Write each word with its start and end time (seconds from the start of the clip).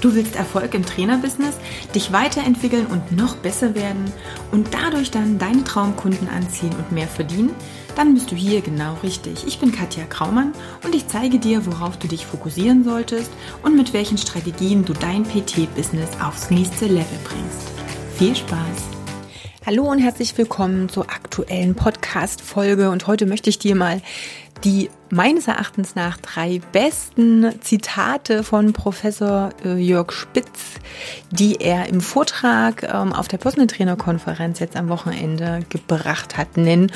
Du 0.00 0.14
willst 0.14 0.34
Erfolg 0.34 0.72
im 0.72 0.84
Trainerbusiness, 0.84 1.56
dich 1.94 2.10
weiterentwickeln 2.10 2.86
und 2.86 3.12
noch 3.12 3.36
besser 3.36 3.74
werden 3.74 4.10
und 4.50 4.68
dadurch 4.72 5.10
dann 5.10 5.38
deine 5.38 5.62
Traumkunden 5.62 6.28
anziehen 6.28 6.72
und 6.78 6.90
mehr 6.90 7.06
verdienen? 7.06 7.54
Dann 7.96 8.14
bist 8.14 8.30
du 8.30 8.34
hier 8.34 8.62
genau 8.62 8.96
richtig. 9.02 9.46
Ich 9.46 9.58
bin 9.58 9.72
Katja 9.72 10.04
Kraumann 10.04 10.52
und 10.84 10.94
ich 10.94 11.06
zeige 11.06 11.38
dir, 11.38 11.66
worauf 11.66 11.98
du 11.98 12.08
dich 12.08 12.24
fokussieren 12.24 12.82
solltest 12.82 13.30
und 13.62 13.76
mit 13.76 13.92
welchen 13.92 14.16
Strategien 14.16 14.86
du 14.86 14.94
dein 14.94 15.24
PT-Business 15.24 16.08
aufs 16.24 16.50
nächste 16.50 16.86
Level 16.86 17.18
bringst. 17.24 17.68
Viel 18.16 18.34
Spaß! 18.34 19.00
Hallo 19.66 19.84
und 19.90 19.98
herzlich 19.98 20.36
willkommen 20.38 20.88
zur 20.88 21.10
aktuellen 21.10 21.74
Podcast-Folge 21.74 22.88
und 22.88 23.06
heute 23.06 23.26
möchte 23.26 23.50
ich 23.50 23.58
dir 23.58 23.76
mal 23.76 24.00
die 24.64 24.88
meines 25.10 25.48
Erachtens 25.48 25.94
nach 25.94 26.16
drei 26.18 26.60
besten 26.72 27.60
Zitate 27.60 28.42
von 28.42 28.72
Professor 28.72 29.50
äh, 29.64 29.76
Jörg 29.76 30.12
Spitz, 30.12 30.78
die 31.30 31.56
er 31.56 31.88
im 31.88 32.00
Vortrag 32.00 32.82
ähm, 32.82 33.12
auf 33.12 33.28
der 33.28 33.38
Personal 33.38 33.66
Trainer 33.66 33.96
Konferenz 33.96 34.60
jetzt 34.60 34.76
am 34.76 34.88
Wochenende 34.88 35.60
gebracht 35.68 36.36
hat, 36.36 36.56
nennen 36.56 36.92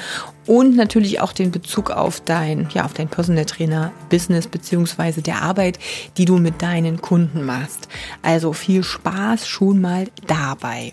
und 0.46 0.76
natürlich 0.76 1.20
auch 1.20 1.32
den 1.32 1.50
Bezug 1.50 1.90
auf 1.90 2.20
dein, 2.20 2.68
ja, 2.74 2.84
auf 2.84 2.92
dein 2.92 3.08
Personal 3.08 3.46
Trainer 3.46 3.92
Business 4.10 4.46
beziehungsweise 4.46 5.22
der 5.22 5.42
Arbeit, 5.42 5.78
die 6.16 6.24
du 6.24 6.38
mit 6.38 6.60
deinen 6.60 7.00
Kunden 7.00 7.44
machst. 7.44 7.88
Also 8.22 8.52
viel 8.52 8.82
Spaß 8.82 9.48
schon 9.48 9.80
mal 9.80 10.08
dabei. 10.26 10.92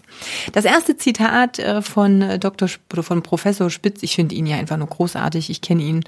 Das 0.54 0.66
erste 0.66 0.96
Zitat 0.96 1.60
äh, 1.60 1.82
von 1.82 2.40
Dr. 2.40 2.70
oder 2.92 3.04
von 3.04 3.24
Professor 3.24 3.70
Spitz, 3.70 4.04
ich 4.04 4.16
finde 4.16 4.36
ihn 4.36 4.46
ja 4.46 4.58
einfach 4.58 4.78
nur 4.78 4.88
großartig. 4.88 5.50
Ich 5.50 5.62
kenne 5.62 5.84
ihn 5.84 6.04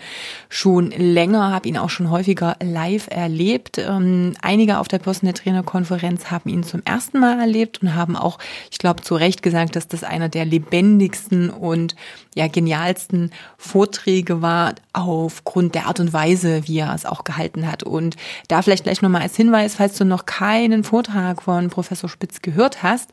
schon 0.49 0.91
länger, 1.03 1.51
habe 1.51 1.67
ihn 1.67 1.77
auch 1.77 1.89
schon 1.89 2.09
häufiger 2.09 2.55
live 2.63 3.07
erlebt. 3.09 3.77
Ähm, 3.77 4.33
einige 4.41 4.79
auf 4.79 4.87
der 4.87 4.99
Personal 4.99 5.33
Trainer 5.33 5.63
Konferenz 5.63 6.31
haben 6.31 6.49
ihn 6.49 6.63
zum 6.63 6.81
ersten 6.85 7.19
Mal 7.19 7.39
erlebt 7.39 7.81
und 7.81 7.95
haben 7.95 8.15
auch, 8.15 8.39
ich 8.71 8.77
glaube, 8.77 9.01
zu 9.01 9.15
Recht 9.15 9.43
gesagt, 9.43 9.75
dass 9.75 9.87
das 9.87 10.03
einer 10.03 10.29
der 10.29 10.45
lebendigsten 10.45 11.49
und 11.49 11.95
ja 12.35 12.47
genialsten 12.47 13.31
Vorträge 13.57 14.41
war 14.41 14.75
aufgrund 14.93 15.75
der 15.75 15.87
Art 15.87 15.99
und 15.99 16.13
Weise, 16.13 16.67
wie 16.67 16.79
er 16.79 16.93
es 16.93 17.05
auch 17.05 17.23
gehalten 17.23 17.69
hat. 17.71 17.83
Und 17.83 18.15
da 18.47 18.61
vielleicht 18.61 18.83
gleich 18.83 19.01
nochmal 19.01 19.21
als 19.21 19.35
Hinweis, 19.35 19.75
falls 19.75 19.97
du 19.97 20.05
noch 20.05 20.25
keinen 20.25 20.83
Vortrag 20.83 21.43
von 21.43 21.69
Professor 21.69 22.09
Spitz 22.09 22.41
gehört 22.41 22.83
hast, 22.83 23.11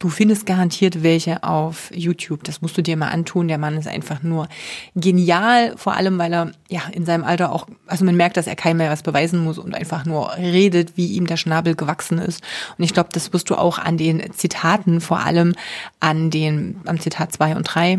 Du 0.00 0.08
findest 0.08 0.46
garantiert 0.46 1.02
welche 1.02 1.44
auf 1.44 1.90
YouTube. 1.94 2.42
Das 2.44 2.62
musst 2.62 2.76
du 2.78 2.82
dir 2.82 2.96
mal 2.96 3.10
antun. 3.10 3.48
Der 3.48 3.58
Mann 3.58 3.76
ist 3.76 3.86
einfach 3.86 4.22
nur 4.22 4.48
genial, 4.96 5.76
vor 5.76 5.92
allem 5.92 6.18
weil 6.18 6.32
er 6.32 6.52
ja 6.70 6.80
in 6.90 7.04
seinem 7.04 7.22
Alter 7.22 7.52
auch, 7.52 7.66
also 7.86 8.06
man 8.06 8.16
merkt, 8.16 8.38
dass 8.38 8.46
er 8.46 8.56
keinem 8.56 8.78
mehr 8.78 8.90
was 8.90 9.02
beweisen 9.02 9.44
muss 9.44 9.58
und 9.58 9.74
einfach 9.74 10.06
nur 10.06 10.34
redet, 10.38 10.96
wie 10.96 11.08
ihm 11.08 11.26
der 11.26 11.36
Schnabel 11.36 11.74
gewachsen 11.74 12.16
ist. 12.16 12.42
Und 12.78 12.84
ich 12.84 12.94
glaube, 12.94 13.10
das 13.12 13.34
wirst 13.34 13.50
du 13.50 13.56
auch 13.56 13.78
an 13.78 13.98
den 13.98 14.32
Zitaten, 14.32 15.02
vor 15.02 15.20
allem 15.20 15.54
an 16.00 16.30
den, 16.30 16.80
am 16.86 16.98
Zitat 16.98 17.34
zwei 17.34 17.54
und 17.54 17.64
drei 17.64 17.98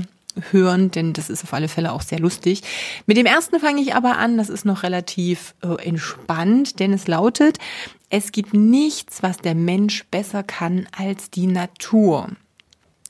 hören, 0.50 0.90
denn 0.90 1.14
das 1.14 1.30
ist 1.30 1.44
auf 1.44 1.54
alle 1.54 1.68
Fälle 1.68 1.92
auch 1.92 2.02
sehr 2.02 2.20
lustig. 2.20 2.64
Mit 3.06 3.18
dem 3.18 3.28
ersten 3.28 3.60
fange 3.60 3.82
ich 3.82 3.94
aber 3.94 4.18
an, 4.18 4.38
das 4.38 4.50
ist 4.50 4.66
noch 4.66 4.82
relativ 4.82 5.54
äh, 5.62 5.88
entspannt, 5.88 6.80
denn 6.80 6.94
es 6.94 7.08
lautet, 7.08 7.60
es 8.12 8.32
gibt 8.32 8.54
nichts, 8.54 9.24
was 9.24 9.38
der 9.38 9.56
Mensch 9.56 10.06
besser 10.12 10.44
kann 10.44 10.88
als 10.96 11.32
die 11.32 11.48
Natur. 11.48 12.28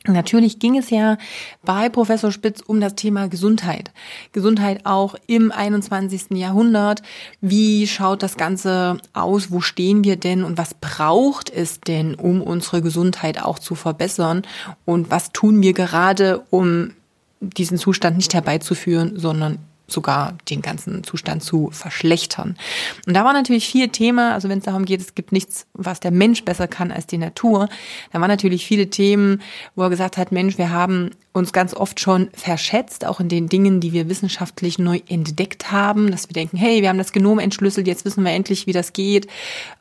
Natürlich 0.08 0.58
ging 0.58 0.78
es 0.78 0.90
ja 0.90 1.18
bei 1.64 1.88
Professor 1.90 2.32
Spitz 2.32 2.62
um 2.62 2.82
das 2.82 2.96
Thema 2.96 3.28
Gesundheit. 3.28 3.92
Gesundheit 4.32 4.86
auch 4.86 5.16
im 5.28 5.52
21. 5.52 6.32
Jahrhundert. 6.32 7.04
Wie 7.40 7.86
schaut 7.86 8.24
das 8.24 8.36
Ganze 8.36 8.98
aus? 9.14 9.52
Wo 9.52 9.62
stehen 9.62 10.04
wir 10.04 10.16
denn? 10.16 10.44
Und 10.44 10.58
was 10.58 10.74
braucht 10.74 11.52
es 11.52 11.82
denn, 11.82 12.16
um 12.16 12.42
unsere 12.42 12.82
Gesundheit 12.82 13.44
auch 13.44 13.60
zu 13.60 13.76
verbessern? 13.76 14.42
Und 14.86 15.12
was 15.12 15.32
tun 15.34 15.62
wir 15.62 15.74
gerade, 15.74 16.44
um 16.50 16.94
diesen 17.40 17.78
Zustand 17.78 18.18
nicht 18.18 18.34
herbeizuführen, 18.34 19.20
sondern 19.20 19.60
sogar 19.92 20.38
den 20.50 20.62
ganzen 20.62 21.04
Zustand 21.04 21.44
zu 21.44 21.70
verschlechtern. 21.72 22.58
Und 23.06 23.14
da 23.14 23.26
war 23.26 23.34
natürlich 23.34 23.68
viel 23.68 23.90
Thema, 23.90 24.34
also 24.34 24.50
wenn 24.50 24.60
es 24.60 24.66
darum 24.66 24.86
geht, 24.86 25.02
es 25.02 25.16
gibt 25.16 25.32
nichts, 25.32 25.68
was 25.74 26.00
der 26.00 26.12
Mensch 26.12 26.44
besser 26.44 26.68
kann 26.68 26.92
als 26.92 27.08
die 27.08 27.18
Natur, 27.18 27.70
da 28.12 28.20
waren 28.20 28.30
natürlich 28.30 28.66
viele 28.66 28.90
Themen, 28.90 29.42
wo 29.76 29.84
er 29.84 29.90
gesagt 29.90 30.18
hat, 30.18 30.32
Mensch, 30.32 30.58
wir 30.58 30.72
haben 30.72 31.12
uns 31.34 31.54
ganz 31.54 31.74
oft 31.74 32.00
schon 32.00 32.30
verschätzt, 32.34 33.06
auch 33.06 33.22
in 33.22 33.30
den 33.30 33.48
Dingen, 33.48 33.80
die 33.80 33.94
wir 33.94 34.10
wissenschaftlich 34.10 34.80
neu 34.80 35.00
entdeckt 35.08 35.72
haben, 35.72 36.12
dass 36.12 36.28
wir 36.28 36.34
denken, 36.34 36.58
hey, 36.58 36.82
wir 36.82 36.90
haben 36.90 36.98
das 36.98 37.14
Genom 37.14 37.40
entschlüsselt, 37.40 37.88
jetzt 37.88 38.04
wissen 38.04 38.24
wir 38.24 38.32
endlich, 38.32 38.68
wie 38.68 38.74
das 38.74 38.92
geht, 38.92 39.28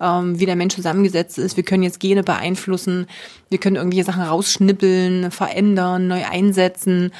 ähm, 0.01 0.39
wie 0.39 0.47
der 0.47 0.55
Mensch 0.55 0.77
zusammengesetzt 0.77 1.39
ist, 1.39 1.57
wir 1.57 1.65
können 1.65 1.83
jetzt 1.83 1.99
Gene 1.99 2.23
beeinflussen, 2.23 3.07
wir 3.49 3.59
können 3.59 3.77
irgendwelche 3.77 4.05
Sachen 4.05 4.23
rausschnippeln, 4.23 5.31
verändern, 5.31 6.07
neu 6.07 6.25
einsetzen. 6.25 7.13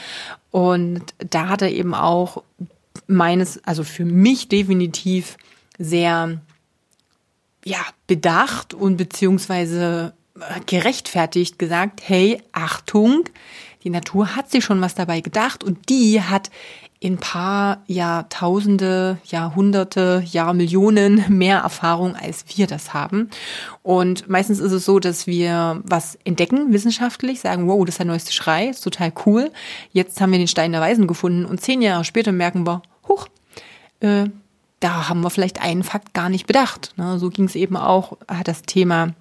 Und 0.53 1.15
da 1.19 1.49
hat 1.49 1.63
er 1.63 1.71
eben 1.71 1.95
auch 1.95 2.43
meines, 3.07 3.63
also 3.65 3.85
für 3.85 4.05
mich 4.05 4.49
definitiv 4.49 5.37
sehr, 5.79 6.41
ja, 7.65 7.85
bedacht 8.07 8.75
und 8.75 8.97
beziehungsweise 8.97 10.15
gerechtfertigt 10.67 11.59
gesagt, 11.59 12.01
hey, 12.05 12.43
Achtung, 12.53 13.25
die 13.85 13.91
Natur 13.91 14.37
hat 14.37 14.51
sich 14.51 14.65
schon 14.65 14.81
was 14.81 14.95
dabei 14.95 15.21
gedacht 15.21 15.65
und 15.65 15.89
die 15.89 16.23
hat 16.23 16.51
in 17.03 17.17
paar 17.17 17.83
Jahrtausende, 17.87 19.17
Jahrhunderte, 19.25 20.23
Jahrmillionen 20.27 21.25
mehr 21.29 21.61
Erfahrung, 21.61 22.15
als 22.15 22.45
wir 22.55 22.67
das 22.67 22.93
haben. 22.93 23.31
Und 23.83 24.29
meistens 24.29 24.59
ist 24.59 24.73
es 24.73 24.85
so, 24.85 24.99
dass 24.99 25.27
wir 25.27 25.81
was 25.85 26.19
entdecken 26.25 26.75
wissenschaftlich, 26.75 27.41
sagen, 27.41 27.67
wow, 27.67 27.83
das 27.87 27.95
ist 27.95 27.99
der 28.01 28.07
neueste 28.07 28.33
Schrei, 28.35 28.69
ist 28.69 28.85
total 28.85 29.13
cool. 29.25 29.51
Jetzt 29.93 30.21
haben 30.21 30.31
wir 30.31 30.39
den 30.39 30.47
Stein 30.47 30.73
der 30.73 30.83
Weisen 30.83 31.07
gefunden 31.07 31.47
und 31.47 31.63
zehn 31.63 31.81
Jahre 31.81 32.05
später 32.05 32.33
merken 32.33 32.67
wir, 32.67 32.83
huch, 33.09 33.29
äh, 34.01 34.27
da 34.81 35.09
haben 35.09 35.23
wir 35.23 35.31
vielleicht 35.31 35.61
einen 35.63 35.85
Fakt 35.85 36.13
gar 36.13 36.29
nicht 36.29 36.47
bedacht. 36.47 36.93
Ne? 36.97 37.19
So 37.19 37.31
ging 37.31 37.47
es 37.47 37.55
eben 37.55 37.79
auch, 37.79 38.19
hat 38.29 38.47
das 38.47 38.63
Thema 38.63 39.15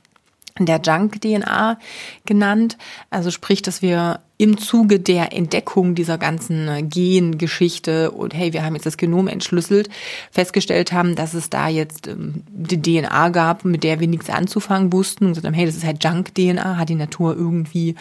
der 0.66 0.82
Junk-DNA 0.82 1.78
genannt. 2.26 2.78
Also 3.10 3.32
sprich, 3.32 3.62
dass 3.62 3.82
wir 3.82 4.20
im 4.42 4.58
Zuge 4.58 5.02
der 5.02 5.34
Entdeckung 5.34 5.96
dieser 5.96 6.18
ganzen 6.18 6.70
äh, 6.70 6.82
Gengeschichte 6.82 8.10
und 8.12 8.34
hey, 8.34 8.54
wir 8.54 8.64
haben 8.64 8.74
jetzt 8.74 8.86
das 8.86 8.96
Genom 8.96 9.28
entschlüsselt, 9.28 9.90
festgestellt 10.32 10.94
haben, 10.94 11.16
dass 11.16 11.34
es 11.34 11.50
da 11.50 11.68
jetzt 11.68 12.08
ähm, 12.08 12.44
die 12.48 12.82
DNA 12.82 13.30
gab, 13.30 13.66
mit 13.66 13.84
der 13.84 14.00
wir 14.00 14.08
nichts 14.08 14.30
anzufangen 14.30 14.94
wussten 14.94 15.26
und 15.26 15.32
gesagt 15.32 15.46
haben, 15.46 15.54
hey, 15.54 15.66
das 15.66 15.76
ist 15.76 15.86
halt 15.86 16.02
Junk-DNA, 16.02 16.78
hat 16.78 16.88
die 16.88 16.96
Natur 16.96 17.36
irgendwie 17.36 17.96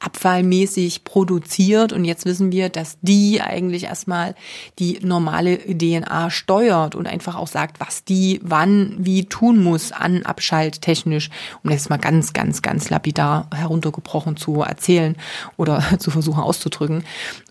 abfallmäßig 0.00 1.04
produziert 1.04 1.92
und 1.92 2.04
jetzt 2.04 2.24
wissen 2.24 2.52
wir, 2.52 2.68
dass 2.68 2.98
die 3.02 3.40
eigentlich 3.40 3.84
erstmal 3.84 4.34
die 4.78 5.00
normale 5.02 5.58
DNA 5.58 6.30
steuert 6.30 6.94
und 6.94 7.06
einfach 7.06 7.34
auch 7.34 7.48
sagt, 7.48 7.80
was 7.80 8.04
die 8.04 8.40
wann 8.42 8.96
wie 8.98 9.24
tun 9.24 9.62
muss 9.62 9.92
an 9.92 10.24
Abschalttechnisch, 10.24 11.30
um 11.62 11.70
das 11.70 11.88
mal 11.88 11.98
ganz, 11.98 12.32
ganz, 12.32 12.62
ganz 12.62 12.90
lapidar 12.90 13.48
heruntergebrochen 13.54 14.36
zu 14.36 14.62
erzählen 14.62 15.16
oder 15.56 15.82
zu 15.98 16.10
versuchen 16.10 16.42
auszudrücken. 16.42 17.04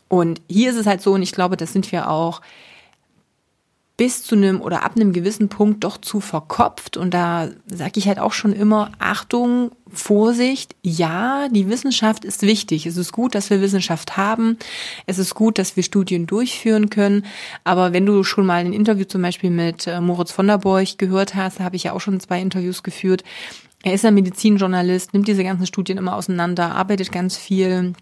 Und 0.08 0.42
hier 0.50 0.70
ist 0.72 0.78
es 0.78 0.86
halt 0.86 1.02
so, 1.02 1.14
und 1.14 1.22
ich 1.22 1.34
glaube, 1.34 1.58
das 1.58 1.74
sind 1.74 1.92
wir 1.92 2.10
auch 2.10 2.42
bis 3.98 4.22
zu 4.22 4.36
einem 4.36 4.62
oder 4.62 4.84
ab 4.84 4.96
einem 4.96 5.12
gewissen 5.12 5.50
Punkt 5.50 5.84
doch 5.84 5.98
zu 5.98 6.20
verkopft. 6.20 6.98
Und 6.98 7.16
da 7.16 7.50
sage 7.66 7.94
ich 7.96 8.08
halt 8.08 8.20
auch 8.20 8.32
schon 8.32 8.54
immer, 8.54 8.92
Achtung, 9.00 9.72
Vorsicht, 9.92 10.76
ja, 10.84 11.50
die 11.50 11.68
Wissenschaft 11.68 12.24
ist 12.24 12.44
wichtig. 12.44 12.86
Es 12.86 12.96
ist 12.96 13.12
gut, 13.12 13.34
dass 13.34 13.50
wir 13.50 13.60
Wissenschaft 13.60 14.16
haben. 14.16 14.58
Es 15.08 15.18
ist 15.18 15.34
gut, 15.34 15.58
dass 15.58 15.76
wir 15.76 15.82
Studien 15.82 16.28
durchführen 16.28 16.92
können. 16.92 17.26
Aber 17.64 17.92
wenn 17.92 18.06
du 18.06 18.24
schon 18.24 18.46
mal 18.46 18.64
ein 18.64 18.74
Interview 18.74 19.06
zum 19.06 19.24
Beispiel 19.24 19.50
mit 19.50 19.88
äh, 19.88 20.00
Moritz 20.00 20.32
von 20.32 20.46
der 20.46 20.60
Borch 20.60 21.00
gehört 21.00 21.34
hast, 21.34 21.60
habe 21.60 21.76
ich 21.76 21.86
ja 21.86 21.94
auch 21.94 22.02
schon 22.02 22.20
zwei 22.20 22.40
Interviews 22.40 22.84
geführt. 22.84 23.24
Er 23.82 23.94
ist 23.94 24.06
ein 24.06 24.14
Medizinjournalist, 24.14 25.14
nimmt 25.14 25.28
diese 25.28 25.44
ganzen 25.44 25.66
Studien 25.66 25.98
immer 25.98 26.16
auseinander, 26.16 26.76
arbeitet 26.76 27.12
ganz 27.12 27.36
viel 27.38 27.94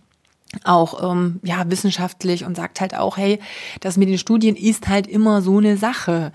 auch 0.63 1.12
ähm, 1.12 1.39
ja 1.44 1.69
wissenschaftlich 1.69 2.45
und 2.45 2.56
sagt 2.56 2.81
halt 2.81 2.95
auch, 2.95 3.18
hey, 3.18 3.39
das 3.81 3.97
mit 3.97 4.09
den 4.09 4.18
Studien 4.18 4.56
ist 4.56 4.88
halt 4.88 5.07
immer 5.07 5.42
so 5.42 5.57
eine 5.57 5.77
Sache. 5.77 6.31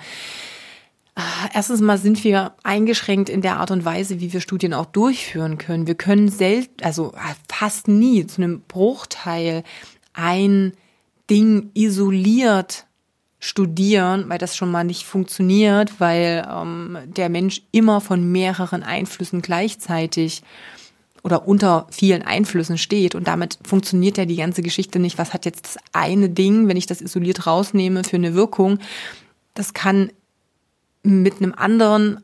Ah, 1.14 1.48
erstens 1.52 1.80
mal 1.80 1.98
sind 1.98 2.22
wir 2.24 2.54
eingeschränkt 2.62 3.28
in 3.28 3.42
der 3.42 3.56
Art 3.56 3.70
und 3.70 3.84
Weise, 3.84 4.20
wie 4.20 4.32
wir 4.32 4.40
Studien 4.40 4.74
auch 4.74 4.86
durchführen 4.86 5.58
können. 5.58 5.86
Wir 5.86 5.96
können 5.96 6.28
selten, 6.28 6.82
also 6.82 7.12
fast 7.48 7.88
nie 7.88 8.26
zu 8.26 8.42
einem 8.42 8.62
Bruchteil 8.62 9.64
ein 10.12 10.72
Ding 11.28 11.70
isoliert 11.74 12.86
studieren, 13.40 14.28
weil 14.28 14.38
das 14.38 14.54
schon 14.54 14.70
mal 14.70 14.84
nicht 14.84 15.04
funktioniert, 15.04 15.98
weil 15.98 16.46
ähm, 16.48 16.98
der 17.06 17.30
Mensch 17.30 17.62
immer 17.72 18.00
von 18.00 18.30
mehreren 18.30 18.82
Einflüssen 18.82 19.40
gleichzeitig 19.40 20.42
oder 21.22 21.46
unter 21.46 21.86
vielen 21.90 22.22
Einflüssen 22.22 22.78
steht 22.78 23.14
und 23.14 23.26
damit 23.26 23.58
funktioniert 23.64 24.18
ja 24.18 24.24
die 24.24 24.36
ganze 24.36 24.62
Geschichte 24.62 24.98
nicht. 24.98 25.18
Was 25.18 25.32
hat 25.32 25.44
jetzt 25.44 25.64
das 25.64 25.76
eine 25.92 26.28
Ding, 26.28 26.68
wenn 26.68 26.76
ich 26.76 26.86
das 26.86 27.00
isoliert 27.00 27.46
rausnehme, 27.46 28.04
für 28.04 28.16
eine 28.16 28.34
Wirkung? 28.34 28.78
Das 29.54 29.74
kann 29.74 30.10
mit 31.02 31.36
einem 31.36 31.54
anderen 31.54 32.22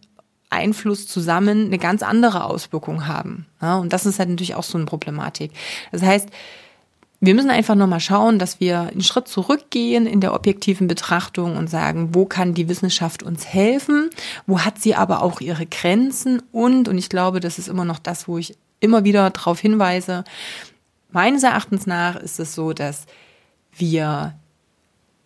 Einfluss 0.51 1.07
zusammen 1.07 1.67
eine 1.67 1.79
ganz 1.79 2.03
andere 2.03 2.45
Auswirkung 2.45 3.07
haben. 3.07 3.47
Ja, 3.61 3.77
und 3.77 3.93
das 3.93 4.07
ist 4.07 4.19
halt 4.19 4.29
natürlich 4.29 4.55
auch 4.55 4.63
so 4.63 4.79
eine 4.79 4.87
Problematik. 4.87 5.51
Das 5.93 6.03
heißt, 6.03 6.29
wir 7.21 7.35
müssen 7.35 7.51
einfach 7.51 7.75
nochmal 7.75 8.01
schauen, 8.01 8.39
dass 8.39 8.61
wir 8.61 8.81
einen 8.81 9.03
Schritt 9.03 9.27
zurückgehen 9.27 10.07
in 10.07 10.21
der 10.21 10.35
objektiven 10.35 10.87
Betrachtung 10.87 11.57
und 11.57 11.69
sagen, 11.69 12.11
wo 12.15 12.27
kann 12.27 12.55
die 12.55 12.69
Wissenschaft 12.69 13.23
uns 13.23 13.47
helfen, 13.47 14.11
wo 14.47 14.61
hat 14.61 14.79
sie 14.79 14.95
aber 14.95 15.23
auch 15.23 15.41
ihre 15.41 15.67
Grenzen 15.67 16.43
und, 16.53 16.89
und 16.89 16.99
ich 16.99 17.09
glaube, 17.09 17.41
das 17.41 17.59
ist 17.59 17.69
immer 17.69 17.85
noch 17.85 17.99
das, 17.99 18.29
wo 18.29 18.37
ich 18.39 18.57
immer 18.81 19.05
wieder 19.05 19.31
darauf 19.31 19.61
hinweise, 19.61 20.25
meines 21.11 21.43
Erachtens 21.43 21.87
nach 21.87 22.17
ist 22.17 22.39
es 22.41 22.55
so, 22.55 22.73
dass 22.73 23.07
wir 23.77 24.35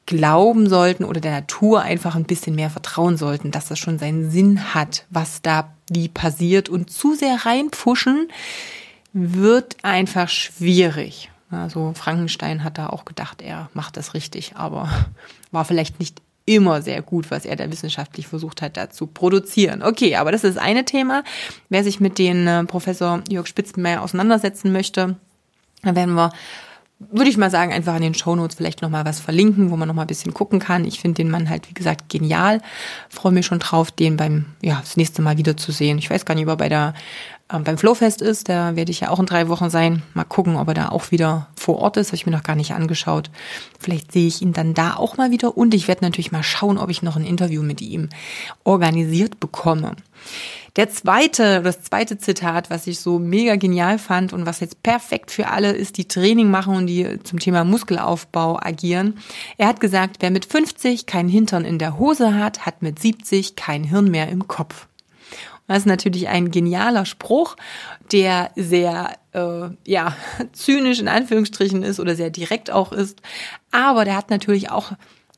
glauben 0.06 0.69
sollten 0.69 1.05
oder 1.05 1.20
der 1.20 1.32
Natur 1.32 1.82
einfach 1.82 2.17
ein 2.17 2.25
bisschen 2.25 2.56
mehr 2.56 2.70
vertrauen 2.70 3.17
sollten, 3.17 3.50
dass 3.52 3.67
das 3.67 3.79
schon 3.79 3.99
seinen 3.99 4.31
Sinn 4.31 4.75
hat, 4.75 5.06
was 5.11 5.41
da 5.43 5.73
wie 5.88 6.08
passiert 6.08 6.69
und 6.69 6.91
zu 6.91 7.14
sehr 7.14 7.47
reinpfuschen 7.47 8.29
wird 9.12 9.76
einfach 9.82 10.29
schwierig. 10.29 11.31
Also 11.50 11.93
Frankenstein 11.94 12.62
hat 12.62 12.79
da 12.79 12.88
auch 12.88 13.05
gedacht, 13.05 13.43
er 13.43 13.70
macht 13.75 13.97
das 13.97 14.14
richtig, 14.14 14.56
aber 14.56 14.88
war 15.50 15.64
vielleicht 15.64 15.99
nicht 15.99 16.23
immer 16.47 16.83
sehr 16.83 17.03
gut, 17.03 17.31
was 17.31 17.45
er 17.45 17.57
da 17.57 17.71
wissenschaftlich 17.71 18.27
versucht 18.27 18.63
hat, 18.63 18.77
da 18.77 18.91
zu 18.91 19.07
produzieren. 19.07 19.83
Okay, 19.83 20.17
aber 20.17 20.33
das 20.33 20.45
ist 20.45 20.57
das 20.57 20.63
eine 20.63 20.85
Thema. 20.85 21.23
Wer 21.69 21.85
sich 21.85 22.01
mit 22.01 22.19
den 22.19 22.47
äh, 22.47 22.65
Professor 22.65 23.23
Jörg 23.29 23.47
Spitzenmeier 23.47 24.03
auseinandersetzen 24.03 24.73
möchte, 24.73 25.17
dann 25.83 25.97
werden 25.97 26.15
wir 26.15 26.33
würde 27.09 27.31
ich 27.31 27.39
mal 27.39 27.51
sagen, 27.51 27.73
einfach 27.73 27.95
an 27.95 28.03
den 28.03 28.15
Shownotes 28.15 28.57
vielleicht 28.57 28.83
nochmal 28.83 29.07
was 29.07 29.21
verlinken, 29.21 29.71
wo 29.71 29.77
man 29.77 29.89
nochmal 29.89 30.05
ein 30.05 30.09
bisschen 30.09 30.35
gucken 30.35 30.59
kann. 30.59 30.85
Ich 30.85 31.01
finde 31.01 31.17
den 31.17 31.31
Mann 31.31 31.49
halt, 31.49 31.69
wie 31.71 31.75
gesagt, 31.75 32.11
genial. 32.11 32.61
Freue 33.09 33.33
mich 33.33 33.47
schon 33.47 33.59
drauf, 33.59 33.91
den 33.91 34.19
beim, 34.19 34.45
ja, 34.61 34.79
das 34.81 34.99
nächste 34.99 35.23
Mal 35.23 35.39
wiederzusehen. 35.39 35.97
Ich 35.97 36.11
weiß 36.11 36.27
gar 36.27 36.35
nicht, 36.35 36.45
ob 36.45 36.51
er 36.51 36.57
bei 36.57 36.69
der, 36.69 36.95
beim 37.58 37.79
Flowfest 37.79 38.23
ist. 38.23 38.49
Da 38.49 38.76
werde 38.76 38.91
ich 38.91 39.00
ja 39.00 39.11
auch 39.11 39.19
in 39.19 39.26
drei 39.26 39.49
Wochen 39.49 39.70
sein. 39.70 40.02
Mal 40.14 40.25
gucken, 40.25 40.56
ob 40.56 40.69
er 40.69 40.75
da 40.75 40.88
auch 40.91 41.11
wieder 41.11 41.49
vor 41.56 41.79
Ort 41.79 41.97
ist. 41.97 42.08
Habe 42.08 42.17
ich 42.17 42.26
mir 42.26 42.32
noch 42.32 42.43
gar 42.43 42.56
nicht 42.56 42.73
angeschaut. 42.73 43.31
Vielleicht 43.79 44.12
sehe 44.12 44.26
ich 44.26 44.43
ihn 44.43 44.52
dann 44.52 44.75
da 44.75 44.94
auch 44.94 45.17
mal 45.17 45.31
wieder. 45.31 45.56
Und 45.56 45.75
ich 45.75 45.88
werde 45.88 46.05
natürlich 46.05 46.32
mal 46.32 46.43
schauen, 46.43 46.79
ob 46.79 46.91
ich 46.91 47.02
noch 47.02 47.17
ein 47.17 47.25
Interview 47.25 47.62
mit 47.62 47.81
ihm 47.81 48.08
organisiert 48.64 49.41
bekomme. 49.41 49.97
Der 50.76 50.88
zweite, 50.88 51.62
das 51.62 51.82
zweite 51.82 52.19
Zitat, 52.19 52.70
was 52.70 52.87
ich 52.87 53.00
so 53.00 53.19
mega 53.19 53.56
genial 53.56 53.99
fand 53.99 54.32
und 54.32 54.47
was 54.47 54.61
jetzt 54.61 54.82
perfekt 54.82 55.32
für 55.32 55.49
alle 55.49 55.73
ist, 55.73 55.97
die 55.97 56.06
Training 56.06 56.50
machen 56.50 56.76
und 56.76 56.87
die 56.87 57.19
zum 57.25 57.41
Thema 57.41 57.64
Muskelaufbau 57.64 58.61
agieren. 58.61 59.19
Er 59.58 59.67
hat 59.67 59.81
gesagt, 59.81 60.19
wer 60.20 60.31
mit 60.31 60.44
50 60.44 61.06
keinen 61.06 61.29
Hintern 61.29 61.64
in 61.64 61.79
der 61.79 61.99
Hose 61.99 62.35
hat, 62.35 62.67
hat 62.67 62.82
mit 62.82 63.00
70 63.00 63.56
kein 63.56 63.82
Hirn 63.82 64.11
mehr 64.11 64.29
im 64.29 64.47
Kopf. 64.47 64.87
Das 65.71 65.79
ist 65.79 65.87
natürlich 65.87 66.27
ein 66.27 66.51
genialer 66.51 67.07
Spruch, 67.07 67.55
der 68.11 68.51
sehr 68.57 69.13
äh, 69.31 69.69
ja 69.87 70.17
zynisch 70.53 70.99
in 70.99 71.07
Anführungsstrichen 71.07 71.85
ist 71.85 72.01
oder 72.01 72.17
sehr 72.17 72.31
direkt 72.31 72.73
auch 72.73 72.91
ist, 72.91 73.23
aber 73.71 74.05
der 74.05 74.17
hat 74.17 74.31
natürlich 74.31 74.73
auch 74.73 74.91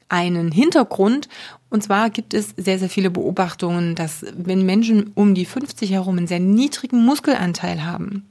einen 0.09 0.51
Hintergrund. 0.51 1.29
Und 1.69 1.83
zwar 1.83 2.09
gibt 2.09 2.33
es 2.33 2.55
sehr, 2.57 2.79
sehr 2.79 2.89
viele 2.89 3.11
Beobachtungen, 3.11 3.95
dass 3.95 4.25
wenn 4.35 4.65
Menschen 4.65 5.13
um 5.15 5.35
die 5.35 5.45
50 5.45 5.91
herum 5.91 6.17
einen 6.17 6.27
sehr 6.27 6.41
niedrigen 6.41 7.05
Muskelanteil 7.05 7.85
haben, 7.85 8.27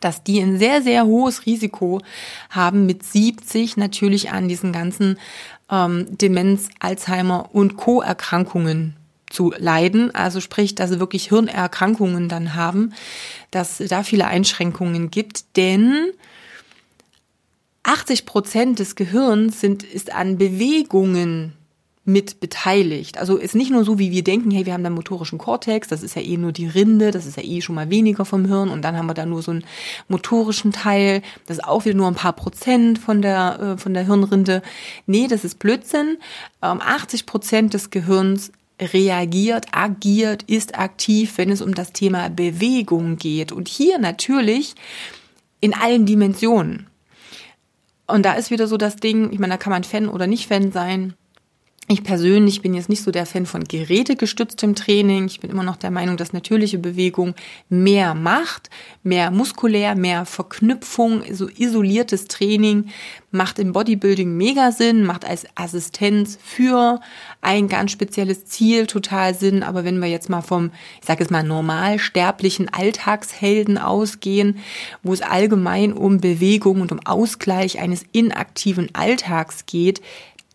dass 0.00 0.24
die 0.24 0.40
ein 0.40 0.58
sehr, 0.58 0.80
sehr 0.80 1.04
hohes 1.04 1.44
Risiko 1.44 2.00
haben, 2.48 2.86
mit 2.86 3.02
70 3.02 3.76
natürlich 3.76 4.30
an 4.30 4.48
diesen 4.48 4.72
ganzen 4.72 5.18
ähm, 5.70 6.06
Demenz, 6.16 6.70
Alzheimer 6.78 7.50
und 7.52 7.76
Co-Erkrankungen 7.76 8.96
zu 9.30 9.54
leiden. 9.56 10.14
Also 10.14 10.40
sprich, 10.40 10.74
dass 10.74 10.90
sie 10.90 11.00
wirklich 11.00 11.28
Hirnerkrankungen 11.28 12.28
dann 12.28 12.54
haben, 12.54 12.92
dass 13.50 13.78
da 13.78 14.02
viele 14.02 14.26
Einschränkungen 14.26 15.10
gibt, 15.10 15.56
denn 15.56 16.10
80 17.82 18.26
Prozent 18.26 18.78
des 18.78 18.94
Gehirns 18.94 19.60
sind, 19.60 19.82
ist 19.82 20.12
an 20.12 20.36
Bewegungen 20.36 21.54
mit 22.04 22.40
beteiligt. 22.40 23.18
Also 23.18 23.36
ist 23.36 23.54
nicht 23.54 23.70
nur 23.70 23.84
so, 23.84 23.98
wie 23.98 24.10
wir 24.10 24.24
denken, 24.24 24.50
hey, 24.50 24.66
wir 24.66 24.72
haben 24.72 24.82
da 24.82 24.90
motorischen 24.90 25.38
Kortex, 25.38 25.88
das 25.88 26.02
ist 26.02 26.16
ja 26.16 26.22
eh 26.22 26.36
nur 26.36 26.50
die 26.50 26.66
Rinde, 26.66 27.10
das 27.10 27.26
ist 27.26 27.36
ja 27.36 27.42
eh 27.44 27.60
schon 27.60 27.74
mal 27.74 27.90
weniger 27.90 28.24
vom 28.24 28.46
Hirn 28.46 28.70
und 28.70 28.82
dann 28.82 28.96
haben 28.96 29.06
wir 29.06 29.14
da 29.14 29.26
nur 29.26 29.42
so 29.42 29.52
einen 29.52 29.64
motorischen 30.08 30.72
Teil, 30.72 31.22
das 31.46 31.58
ist 31.58 31.64
auch 31.64 31.84
wieder 31.84 31.96
nur 31.96 32.08
ein 32.08 32.14
paar 32.14 32.32
Prozent 32.32 32.98
von 32.98 33.22
der, 33.22 33.60
äh, 33.60 33.78
von 33.78 33.94
der 33.94 34.06
Hirnrinde. 34.06 34.62
Nee, 35.06 35.28
das 35.28 35.44
ist 35.44 35.58
Blödsinn. 35.58 36.16
80 36.60 37.20
ähm, 37.20 37.26
Prozent 37.26 37.74
des 37.74 37.90
Gehirns 37.90 38.50
reagiert, 38.80 39.66
agiert, 39.72 40.42
ist 40.44 40.78
aktiv, 40.78 41.36
wenn 41.36 41.50
es 41.50 41.62
um 41.62 41.74
das 41.74 41.92
Thema 41.92 42.28
Bewegung 42.30 43.16
geht. 43.16 43.52
Und 43.52 43.68
hier 43.68 43.98
natürlich 43.98 44.74
in 45.60 45.74
allen 45.74 46.06
Dimensionen. 46.06 46.86
Und 48.06 48.24
da 48.24 48.32
ist 48.32 48.50
wieder 48.50 48.66
so 48.66 48.76
das 48.76 48.96
Ding, 48.96 49.32
ich 49.32 49.38
meine, 49.38 49.54
da 49.54 49.58
kann 49.58 49.70
man 49.70 49.84
Fan 49.84 50.08
oder 50.08 50.26
nicht 50.26 50.48
Fan 50.48 50.72
sein. 50.72 51.14
Ich 51.92 52.04
persönlich 52.04 52.62
bin 52.62 52.72
jetzt 52.72 52.88
nicht 52.88 53.02
so 53.02 53.10
der 53.10 53.26
Fan 53.26 53.46
von 53.46 53.64
gerätegestütztem 53.64 54.76
Training. 54.76 55.26
Ich 55.26 55.40
bin 55.40 55.50
immer 55.50 55.64
noch 55.64 55.74
der 55.74 55.90
Meinung, 55.90 56.16
dass 56.16 56.32
natürliche 56.32 56.78
Bewegung 56.78 57.34
mehr 57.68 58.14
macht, 58.14 58.70
mehr 59.02 59.32
muskulär, 59.32 59.96
mehr 59.96 60.24
Verknüpfung, 60.24 61.24
so 61.32 61.48
isoliertes 61.48 62.26
Training 62.26 62.90
macht 63.32 63.58
im 63.58 63.72
Bodybuilding 63.72 64.36
mega 64.36 64.70
Sinn, 64.70 65.04
macht 65.04 65.24
als 65.24 65.46
Assistenz 65.56 66.38
für 66.40 67.00
ein 67.40 67.66
ganz 67.66 67.90
spezielles 67.90 68.44
Ziel 68.44 68.86
total 68.86 69.34
Sinn. 69.34 69.64
Aber 69.64 69.82
wenn 69.82 69.98
wir 69.98 70.08
jetzt 70.08 70.30
mal 70.30 70.42
vom, 70.42 70.70
ich 71.00 71.06
sage 71.08 71.24
jetzt 71.24 71.30
mal, 71.32 71.42
normalsterblichen 71.42 72.68
Alltagshelden 72.68 73.78
ausgehen, 73.78 74.58
wo 75.02 75.12
es 75.12 75.22
allgemein 75.22 75.92
um 75.92 76.20
Bewegung 76.20 76.82
und 76.82 76.92
um 76.92 77.00
Ausgleich 77.04 77.80
eines 77.80 78.04
inaktiven 78.12 78.94
Alltags 78.94 79.66
geht, 79.66 80.00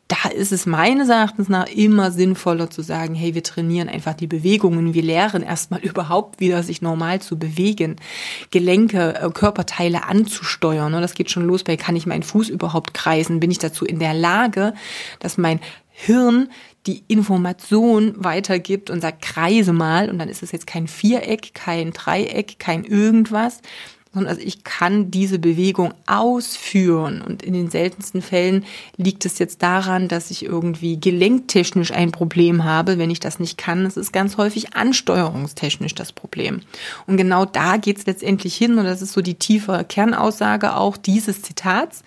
da 0.07 0.29
ist 0.29 0.51
es 0.51 0.67
meines 0.67 1.09
Erachtens 1.09 1.49
nach 1.49 1.67
immer 1.67 2.11
sinnvoller 2.11 2.69
zu 2.69 2.83
sagen, 2.83 3.15
hey, 3.15 3.33
wir 3.33 3.41
trainieren 3.41 3.89
einfach 3.89 4.13
die 4.13 4.27
Bewegungen, 4.27 4.93
wir 4.93 5.01
lehren 5.01 5.41
erstmal 5.41 5.79
überhaupt 5.83 6.39
wieder, 6.39 6.61
sich 6.61 6.81
normal 6.81 7.21
zu 7.21 7.39
bewegen, 7.39 7.95
Gelenke, 8.51 9.15
äh, 9.15 9.29
Körperteile 9.31 10.05
anzusteuern. 10.05 10.91
Ne? 10.91 11.01
Das 11.01 11.15
geht 11.15 11.31
schon 11.31 11.47
los 11.47 11.63
bei, 11.63 11.75
kann 11.75 11.95
ich 11.95 12.05
meinen 12.05 12.23
Fuß 12.23 12.49
überhaupt 12.49 12.93
kreisen? 12.93 13.39
Bin 13.39 13.49
ich 13.49 13.57
dazu 13.57 13.83
in 13.83 13.99
der 13.99 14.13
Lage, 14.13 14.73
dass 15.19 15.37
mein 15.37 15.59
Hirn 15.89 16.49
die 16.85 17.03
Information 17.07 18.13
weitergibt 18.17 18.91
und 18.91 19.01
sagt, 19.01 19.23
kreise 19.23 19.73
mal, 19.73 20.09
und 20.09 20.19
dann 20.19 20.29
ist 20.29 20.43
es 20.43 20.51
jetzt 20.51 20.67
kein 20.67 20.87
Viereck, 20.87 21.55
kein 21.55 21.91
Dreieck, 21.91 22.59
kein 22.59 22.83
irgendwas, 22.83 23.61
sondern 24.15 24.33
also 24.33 24.47
ich 24.47 24.63
kann 24.63 25.11
diese 25.11 25.39
Bewegung 25.39 25.93
ausführen. 26.07 27.21
Und 27.21 27.43
in 27.43 27.53
den 27.53 27.69
seltensten 27.69 28.21
Fällen 28.21 28.63
liegt 28.95 29.25
es 29.25 29.39
jetzt 29.39 29.61
daran, 29.61 30.07
dass 30.07 30.31
ich 30.31 30.45
irgendwie 30.45 30.97
gelenktechnisch 30.99 31.91
ein 31.91 32.13
Problem 32.13 32.63
habe, 32.63 32.97
wenn 32.97 33.11
ich 33.11 33.19
das 33.19 33.39
nicht 33.39 33.57
kann. 33.57 33.85
Es 33.85 33.97
ist 33.97 34.13
ganz 34.13 34.37
häufig 34.37 34.73
ansteuerungstechnisch 34.73 35.95
das 35.95 36.13
Problem. 36.13 36.61
Und 37.07 37.17
genau 37.17 37.43
da 37.43 37.75
geht 37.75 37.97
es 37.97 38.05
letztendlich 38.05 38.55
hin. 38.55 38.77
Und 38.77 38.85
das 38.85 39.01
ist 39.01 39.11
so 39.11 39.21
die 39.21 39.35
tiefe 39.35 39.85
Kernaussage 39.87 40.77
auch 40.77 40.95
dieses 40.95 41.41
Zitats, 41.41 42.01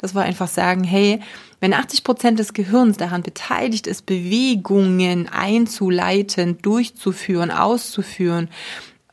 dass 0.00 0.16
wir 0.16 0.22
einfach 0.22 0.48
sagen, 0.48 0.82
hey, 0.82 1.20
wenn 1.60 1.74
80 1.74 2.02
Prozent 2.02 2.38
des 2.40 2.54
Gehirns 2.54 2.96
daran 2.96 3.22
beteiligt 3.22 3.86
ist, 3.86 4.04
Bewegungen 4.04 5.28
einzuleiten, 5.28 6.58
durchzuführen, 6.60 7.52
auszuführen, 7.52 8.48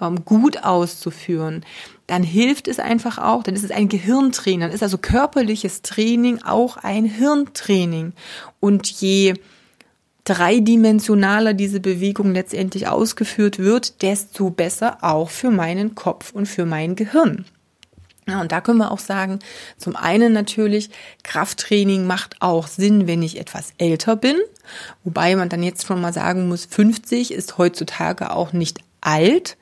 ähm, 0.02 0.26
gut 0.26 0.64
auszuführen, 0.64 1.66
dann 2.08 2.24
hilft 2.24 2.68
es 2.68 2.80
einfach 2.80 3.18
auch, 3.18 3.44
dann 3.44 3.56
ist 3.56 3.64
es 3.64 3.72
ein 3.72 3.90
Gehirntraining, 3.90 4.62
dann 4.62 4.72
ist 4.72 4.84
also 4.84 4.98
körperliches 4.98 5.82
Training 5.82 6.42
auch 6.44 6.78
ein 6.78 7.06
Hirntraining. 7.06 8.14
Und 8.60 8.88
je 8.88 9.36
dreidimensionaler 10.24 11.54
diese 11.54 11.80
Bewegung 11.80 12.34
letztendlich 12.34 12.88
ausgeführt 12.88 13.60
wird, 13.60 14.02
desto 14.02 14.50
besser 14.50 14.98
auch 15.02 15.30
für 15.30 15.50
meinen 15.50 15.96
Kopf 15.96 16.32
und 16.32 16.48
für 16.48 16.66
mein 16.66 16.96
Gehirn. 16.96 17.46
Ja, 18.28 18.42
und 18.42 18.52
da 18.52 18.62
können 18.62 18.78
wir 18.78 18.92
auch 18.92 19.00
sagen, 19.00 19.40
zum 19.78 19.96
einen 19.96 20.34
natürlich, 20.34 20.92
Krafttraining 21.24 22.06
macht 22.06 22.36
auch 22.42 22.68
Sinn, 22.68 23.08
wenn 23.08 23.24
ich 23.24 23.40
etwas 23.40 23.74
älter 23.80 24.16
bin. 24.16 24.36
Wobei 25.04 25.36
man 25.36 25.50
dann 25.50 25.64
jetzt 25.64 25.88
schon 25.88 26.00
mal 26.00 26.14
sagen 26.14 26.48
muss, 26.48 26.66
50 26.66 27.32
ist 27.34 27.58
heutzutage 27.58 28.32
auch 28.32 28.54
nicht 28.54 28.82
alt 29.02 29.58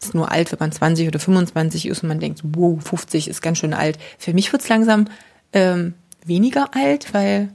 ist 0.00 0.14
nur 0.14 0.30
alt, 0.32 0.50
wenn 0.52 0.58
man 0.58 0.72
20 0.72 1.08
oder 1.08 1.18
25 1.18 1.86
ist 1.86 2.02
und 2.02 2.08
man 2.08 2.20
denkt, 2.20 2.40
wow, 2.42 2.82
50 2.82 3.28
ist 3.28 3.42
ganz 3.42 3.58
schön 3.58 3.74
alt. 3.74 3.98
Für 4.18 4.34
mich 4.34 4.52
wird 4.52 4.62
es 4.62 4.68
langsam 4.68 5.06
ähm, 5.52 5.94
weniger 6.24 6.74
alt, 6.74 7.14
weil 7.14 7.50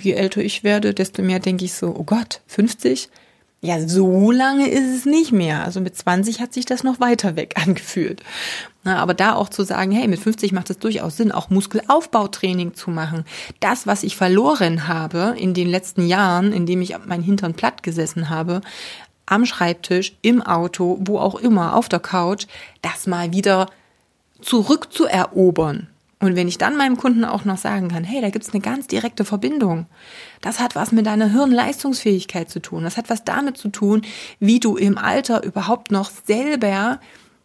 je 0.00 0.12
älter 0.12 0.40
ich 0.40 0.64
werde, 0.64 0.94
desto 0.94 1.22
mehr 1.22 1.38
denke 1.38 1.64
ich 1.64 1.74
so, 1.74 1.94
oh 1.94 2.04
Gott, 2.04 2.40
50? 2.46 3.08
Ja, 3.60 3.88
so 3.88 4.30
lange 4.30 4.68
ist 4.68 4.94
es 4.94 5.06
nicht 5.06 5.32
mehr. 5.32 5.64
Also 5.64 5.80
mit 5.80 5.96
20 5.96 6.40
hat 6.40 6.52
sich 6.52 6.66
das 6.66 6.84
noch 6.84 7.00
weiter 7.00 7.34
weg 7.34 7.54
angefühlt. 7.66 8.22
Na, 8.82 8.98
aber 8.98 9.14
da 9.14 9.34
auch 9.34 9.48
zu 9.48 9.62
sagen, 9.62 9.92
hey, 9.92 10.06
mit 10.06 10.20
50 10.20 10.52
macht 10.52 10.68
es 10.68 10.78
durchaus 10.78 11.16
Sinn, 11.16 11.32
auch 11.32 11.48
Muskelaufbautraining 11.48 12.74
zu 12.74 12.90
machen. 12.90 13.24
Das, 13.60 13.86
was 13.86 14.02
ich 14.02 14.16
verloren 14.16 14.86
habe 14.86 15.34
in 15.38 15.54
den 15.54 15.68
letzten 15.68 16.06
Jahren, 16.06 16.52
in 16.52 16.66
dem 16.66 16.82
ich 16.82 16.94
mein 17.06 17.22
Hintern 17.22 17.54
platt 17.54 17.82
gesessen 17.82 18.28
habe, 18.28 18.60
am 19.26 19.46
Schreibtisch, 19.46 20.16
im 20.22 20.42
Auto, 20.42 20.98
wo 21.00 21.18
auch 21.18 21.36
immer, 21.36 21.76
auf 21.76 21.88
der 21.88 22.00
Couch, 22.00 22.46
das 22.82 23.06
mal 23.06 23.32
wieder 23.32 23.68
zurückzuerobern. 24.40 25.88
Und 26.20 26.36
wenn 26.36 26.48
ich 26.48 26.58
dann 26.58 26.76
meinem 26.76 26.96
Kunden 26.96 27.24
auch 27.24 27.44
noch 27.44 27.58
sagen 27.58 27.88
kann, 27.88 28.04
hey, 28.04 28.22
da 28.22 28.30
gibt's 28.30 28.54
eine 28.54 28.62
ganz 28.62 28.86
direkte 28.86 29.24
Verbindung. 29.24 29.86
Das 30.40 30.58
hat 30.58 30.74
was 30.74 30.90
mit 30.90 31.06
deiner 31.06 31.28
Hirnleistungsfähigkeit 31.28 32.48
zu 32.48 32.60
tun. 32.60 32.84
Das 32.84 32.96
hat 32.96 33.10
was 33.10 33.24
damit 33.24 33.58
zu 33.58 33.68
tun, 33.68 34.02
wie 34.40 34.58
du 34.58 34.76
im 34.76 34.96
Alter 34.96 35.42
überhaupt 35.42 35.90
noch 35.90 36.10
selber 36.26 36.98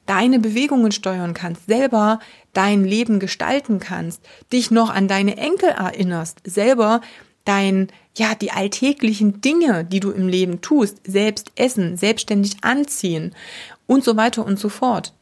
deine 0.05 0.39
Bewegungen 0.39 0.91
steuern 0.91 1.33
kannst, 1.33 1.67
selber 1.67 2.19
dein 2.53 2.83
Leben 2.83 3.19
gestalten 3.19 3.79
kannst, 3.79 4.21
dich 4.51 4.71
noch 4.71 4.89
an 4.89 5.07
deine 5.07 5.37
Enkel 5.37 5.69
erinnerst, 5.69 6.39
selber 6.45 7.01
dein, 7.49 7.87
ja, 8.15 8.35
die 8.35 8.51
alltäglichen 8.51 9.41
Dinge, 9.41 9.83
die 9.83 9.99
du 9.99 10.11
im 10.11 10.27
Leben 10.27 10.61
tust, 10.61 10.99
selbst 11.03 11.51
essen, 11.55 11.97
selbstständig 11.97 12.57
anziehen 12.61 13.33
und 13.87 14.03
so 14.03 14.15
weiter 14.15 14.45
und 14.45 14.59
so 14.59 14.69
fort. 14.69 15.13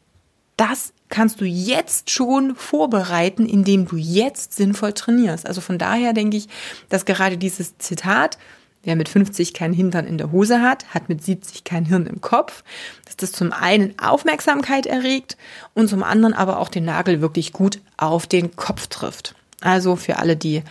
Das 0.57 0.91
kannst 1.07 1.39
du 1.39 1.45
jetzt 1.45 2.11
schon 2.11 2.55
vorbereiten, 2.55 3.45
indem 3.45 3.87
du 3.87 3.95
jetzt 3.95 4.53
sinnvoll 4.53 4.91
trainierst. 4.91 5.47
Also 5.47 5.61
von 5.61 5.77
daher 5.77 6.11
denke 6.11 6.35
ich, 6.35 6.49
dass 6.89 7.05
gerade 7.05 7.37
dieses 7.37 7.77
Zitat, 7.77 8.37
wer 8.83 8.97
mit 8.97 9.07
50 9.07 9.53
kein 9.53 9.71
Hintern 9.71 10.05
in 10.05 10.17
der 10.17 10.33
Hose 10.33 10.61
hat, 10.61 10.93
hat 10.93 11.07
mit 11.07 11.23
70 11.23 11.63
kein 11.63 11.85
Hirn 11.85 12.07
im 12.07 12.19
Kopf, 12.19 12.65
dass 13.05 13.15
das 13.15 13.31
zum 13.31 13.53
einen 13.53 13.97
Aufmerksamkeit 13.99 14.85
erregt 14.85 15.37
und 15.73 15.87
zum 15.87 16.03
anderen 16.03 16.33
aber 16.33 16.59
auch 16.59 16.67
den 16.67 16.83
Nagel 16.83 17.21
wirklich 17.21 17.53
gut 17.53 17.79
auf 17.95 18.27
den 18.27 18.57
Kopf 18.57 18.87
trifft. 18.87 19.33
Also 19.61 19.95
für 19.95 20.17
alle, 20.17 20.35
die 20.35 20.61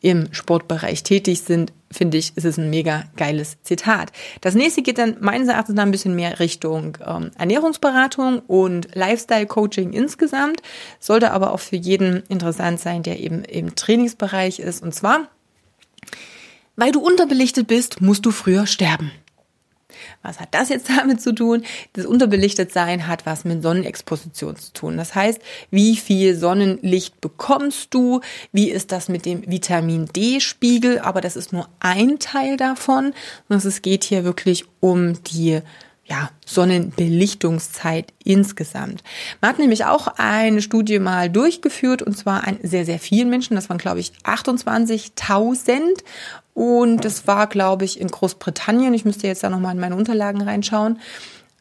im 0.00 0.32
Sportbereich 0.32 1.02
tätig 1.02 1.42
sind, 1.42 1.72
finde 1.92 2.18
ich, 2.18 2.36
ist 2.36 2.44
es 2.44 2.56
ein 2.56 2.70
mega 2.70 3.04
geiles 3.16 3.58
Zitat. 3.62 4.12
Das 4.40 4.54
nächste 4.54 4.82
geht 4.82 4.98
dann 4.98 5.16
meines 5.20 5.48
Erachtens 5.48 5.74
nach 5.74 5.82
ein 5.82 5.90
bisschen 5.90 6.14
mehr 6.14 6.40
Richtung 6.40 6.96
ähm, 7.04 7.32
Ernährungsberatung 7.36 8.40
und 8.40 8.94
Lifestyle-Coaching 8.94 9.92
insgesamt, 9.92 10.62
sollte 11.00 11.32
aber 11.32 11.52
auch 11.52 11.60
für 11.60 11.76
jeden 11.76 12.22
interessant 12.28 12.80
sein, 12.80 13.02
der 13.02 13.20
eben 13.20 13.44
im 13.44 13.74
Trainingsbereich 13.74 14.60
ist. 14.60 14.82
Und 14.82 14.94
zwar, 14.94 15.28
weil 16.76 16.92
du 16.92 17.00
unterbelichtet 17.00 17.66
bist, 17.66 18.00
musst 18.00 18.24
du 18.24 18.30
früher 18.30 18.66
sterben. 18.66 19.10
Was 20.22 20.40
hat 20.40 20.48
das 20.52 20.68
jetzt 20.68 20.88
damit 20.96 21.20
zu 21.20 21.34
tun? 21.34 21.64
Das 21.92 22.06
Unterbelichtetsein 22.06 23.06
hat 23.06 23.26
was 23.26 23.44
mit 23.44 23.62
Sonnenexposition 23.62 24.56
zu 24.56 24.72
tun. 24.72 24.96
Das 24.96 25.14
heißt, 25.14 25.40
wie 25.70 25.96
viel 25.96 26.36
Sonnenlicht 26.36 27.20
bekommst 27.20 27.94
du? 27.94 28.20
Wie 28.52 28.70
ist 28.70 28.92
das 28.92 29.08
mit 29.08 29.26
dem 29.26 29.48
Vitamin 29.50 30.06
D-Spiegel? 30.06 30.98
Aber 30.98 31.20
das 31.20 31.36
ist 31.36 31.52
nur 31.52 31.68
ein 31.80 32.18
Teil 32.18 32.56
davon. 32.56 33.14
es 33.48 33.82
geht 33.82 34.04
hier 34.04 34.24
wirklich 34.24 34.64
um 34.80 35.22
die 35.24 35.60
ja, 36.10 36.28
Sonnenbelichtungszeit 36.44 38.12
insgesamt. 38.24 39.04
Man 39.40 39.50
hat 39.50 39.60
nämlich 39.60 39.84
auch 39.84 40.08
eine 40.16 40.60
Studie 40.60 40.98
mal 40.98 41.30
durchgeführt 41.30 42.02
und 42.02 42.18
zwar 42.18 42.48
an 42.48 42.58
sehr, 42.64 42.84
sehr 42.84 42.98
vielen 42.98 43.30
Menschen. 43.30 43.54
Das 43.54 43.68
waren, 43.68 43.78
glaube 43.78 44.00
ich, 44.00 44.12
28.000 44.24 46.02
und 46.60 47.06
das 47.06 47.26
war, 47.26 47.46
glaube 47.46 47.86
ich, 47.86 47.98
in 47.98 48.08
Großbritannien. 48.08 48.92
Ich 48.92 49.06
müsste 49.06 49.26
jetzt 49.26 49.42
da 49.42 49.48
nochmal 49.48 49.74
in 49.74 49.80
meine 49.80 49.96
Unterlagen 49.96 50.42
reinschauen. 50.42 50.98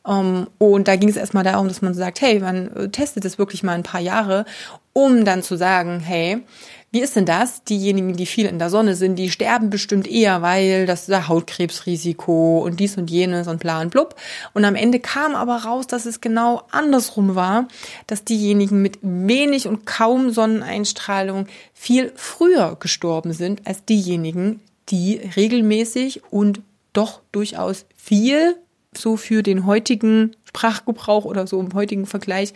Ähm, 0.05 0.47
und 0.57 0.89
da 0.89 0.97
ging 0.97 1.07
es 1.07 1.15
erstmal 1.15 1.45
darum, 1.45 1.69
dass 1.69 1.81
man 1.81 1.93
sagt, 1.93 2.19
hey, 2.19 2.41
man 2.41 2.75
äh, 2.75 2.89
testet 2.89 3.23
es 3.23 3.37
wirklich 3.37 3.63
mal 3.63 3.75
ein 3.75 3.83
paar 3.83 4.01
Jahre, 4.01 4.43
um 4.91 5.23
dann 5.23 5.41
zu 5.41 5.55
sagen, 5.55 6.01
hey, 6.01 6.43
wie 6.91 6.99
ist 6.99 7.15
denn 7.15 7.25
das? 7.25 7.63
Diejenigen, 7.63 8.17
die 8.17 8.25
viel 8.25 8.45
in 8.45 8.59
der 8.59 8.69
Sonne 8.69 8.93
sind, 8.93 9.15
die 9.15 9.31
sterben 9.31 9.69
bestimmt 9.69 10.05
eher, 10.05 10.41
weil 10.41 10.85
das 10.85 11.07
ist 11.07 11.29
Hautkrebsrisiko 11.29 12.59
und 12.65 12.81
dies 12.81 12.97
und 12.97 13.09
jenes 13.09 13.47
und 13.47 13.61
bla 13.61 13.79
und 13.79 13.91
blub. 13.91 14.15
Und 14.53 14.65
am 14.65 14.75
Ende 14.75 14.99
kam 14.99 15.33
aber 15.33 15.63
raus, 15.63 15.87
dass 15.87 16.05
es 16.05 16.19
genau 16.19 16.63
andersrum 16.71 17.35
war, 17.35 17.69
dass 18.05 18.25
diejenigen 18.25 18.81
mit 18.81 18.99
wenig 19.01 19.65
und 19.65 19.85
kaum 19.85 20.31
Sonneneinstrahlung 20.31 21.47
viel 21.73 22.11
früher 22.17 22.75
gestorben 22.77 23.31
sind 23.31 23.65
als 23.65 23.85
diejenigen, 23.85 24.59
die 24.91 25.17
regelmäßig 25.35 26.23
und 26.31 26.61
doch 26.93 27.21
durchaus 27.31 27.85
viel 27.95 28.55
so 28.95 29.17
für 29.17 29.43
den 29.43 29.65
heutigen 29.65 30.35
Sprachgebrauch 30.45 31.25
oder 31.25 31.45
so 31.45 31.59
im 31.59 31.73
heutigen 31.73 32.05
Vergleich 32.05 32.53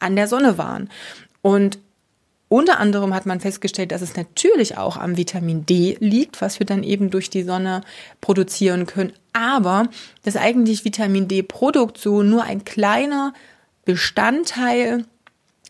an 0.00 0.16
der 0.16 0.26
Sonne 0.26 0.58
waren. 0.58 0.90
Und 1.42 1.78
unter 2.48 2.78
anderem 2.78 3.12
hat 3.14 3.26
man 3.26 3.40
festgestellt, 3.40 3.90
dass 3.90 4.02
es 4.02 4.16
natürlich 4.16 4.78
auch 4.78 4.96
am 4.96 5.16
Vitamin 5.16 5.66
D 5.66 5.96
liegt, 6.00 6.40
was 6.40 6.60
wir 6.60 6.66
dann 6.66 6.84
eben 6.84 7.10
durch 7.10 7.28
die 7.28 7.42
Sonne 7.42 7.80
produzieren 8.20 8.86
können, 8.86 9.12
aber 9.32 9.88
dass 10.22 10.36
eigentlich 10.36 10.84
Vitamin 10.84 11.26
D-Produktion 11.26 12.28
nur 12.28 12.44
ein 12.44 12.64
kleiner 12.64 13.32
Bestandteil 13.84 15.04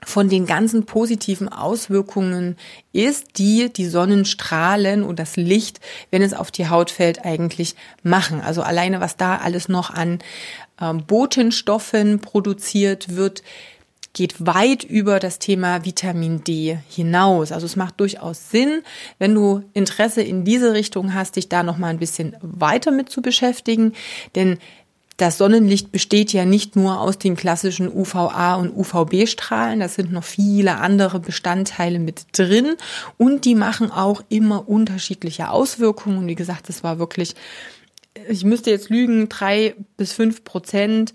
von 0.04 0.28
den 0.28 0.46
ganzen 0.46 0.84
positiven 0.84 1.48
Auswirkungen 1.48 2.56
ist, 2.92 3.38
die 3.38 3.72
die 3.72 3.86
Sonnenstrahlen 3.86 5.02
und 5.02 5.18
das 5.18 5.36
Licht, 5.36 5.80
wenn 6.10 6.22
es 6.22 6.34
auf 6.34 6.50
die 6.50 6.68
Haut 6.68 6.90
fällt, 6.90 7.24
eigentlich 7.24 7.74
machen. 8.02 8.40
Also 8.40 8.62
alleine, 8.62 9.00
was 9.00 9.16
da 9.16 9.36
alles 9.36 9.68
noch 9.68 9.90
an 9.90 10.18
ähm, 10.80 11.04
Botenstoffen 11.06 12.20
produziert 12.20 13.16
wird, 13.16 13.42
geht 14.12 14.46
weit 14.46 14.82
über 14.82 15.18
das 15.20 15.38
Thema 15.38 15.84
Vitamin 15.84 16.42
D 16.42 16.78
hinaus. 16.88 17.52
Also 17.52 17.66
es 17.66 17.76
macht 17.76 18.00
durchaus 18.00 18.50
Sinn, 18.50 18.82
wenn 19.18 19.34
du 19.34 19.62
Interesse 19.74 20.22
in 20.22 20.44
diese 20.44 20.72
Richtung 20.72 21.12
hast, 21.12 21.36
dich 21.36 21.50
da 21.50 21.62
noch 21.62 21.76
mal 21.76 21.88
ein 21.88 21.98
bisschen 21.98 22.34
weiter 22.40 22.92
mit 22.92 23.10
zu 23.10 23.20
beschäftigen, 23.20 23.92
denn 24.34 24.58
das 25.16 25.38
Sonnenlicht 25.38 25.92
besteht 25.92 26.32
ja 26.32 26.44
nicht 26.44 26.76
nur 26.76 27.00
aus 27.00 27.18
den 27.18 27.36
klassischen 27.36 27.90
UVA 27.90 28.56
und 28.56 28.76
UVB-Strahlen, 28.76 29.80
das 29.80 29.94
sind 29.94 30.12
noch 30.12 30.24
viele 30.24 30.76
andere 30.76 31.20
Bestandteile 31.20 31.98
mit 31.98 32.26
drin 32.32 32.76
und 33.16 33.44
die 33.46 33.54
machen 33.54 33.90
auch 33.90 34.22
immer 34.28 34.68
unterschiedliche 34.68 35.50
Auswirkungen. 35.50 36.18
Und 36.18 36.26
wie 36.26 36.34
gesagt, 36.34 36.68
das 36.68 36.84
war 36.84 36.98
wirklich, 36.98 37.34
ich 38.28 38.44
müsste 38.44 38.70
jetzt 38.70 38.90
lügen, 38.90 39.28
drei 39.28 39.74
bis 39.96 40.12
fünf 40.12 40.44
Prozent 40.44 41.14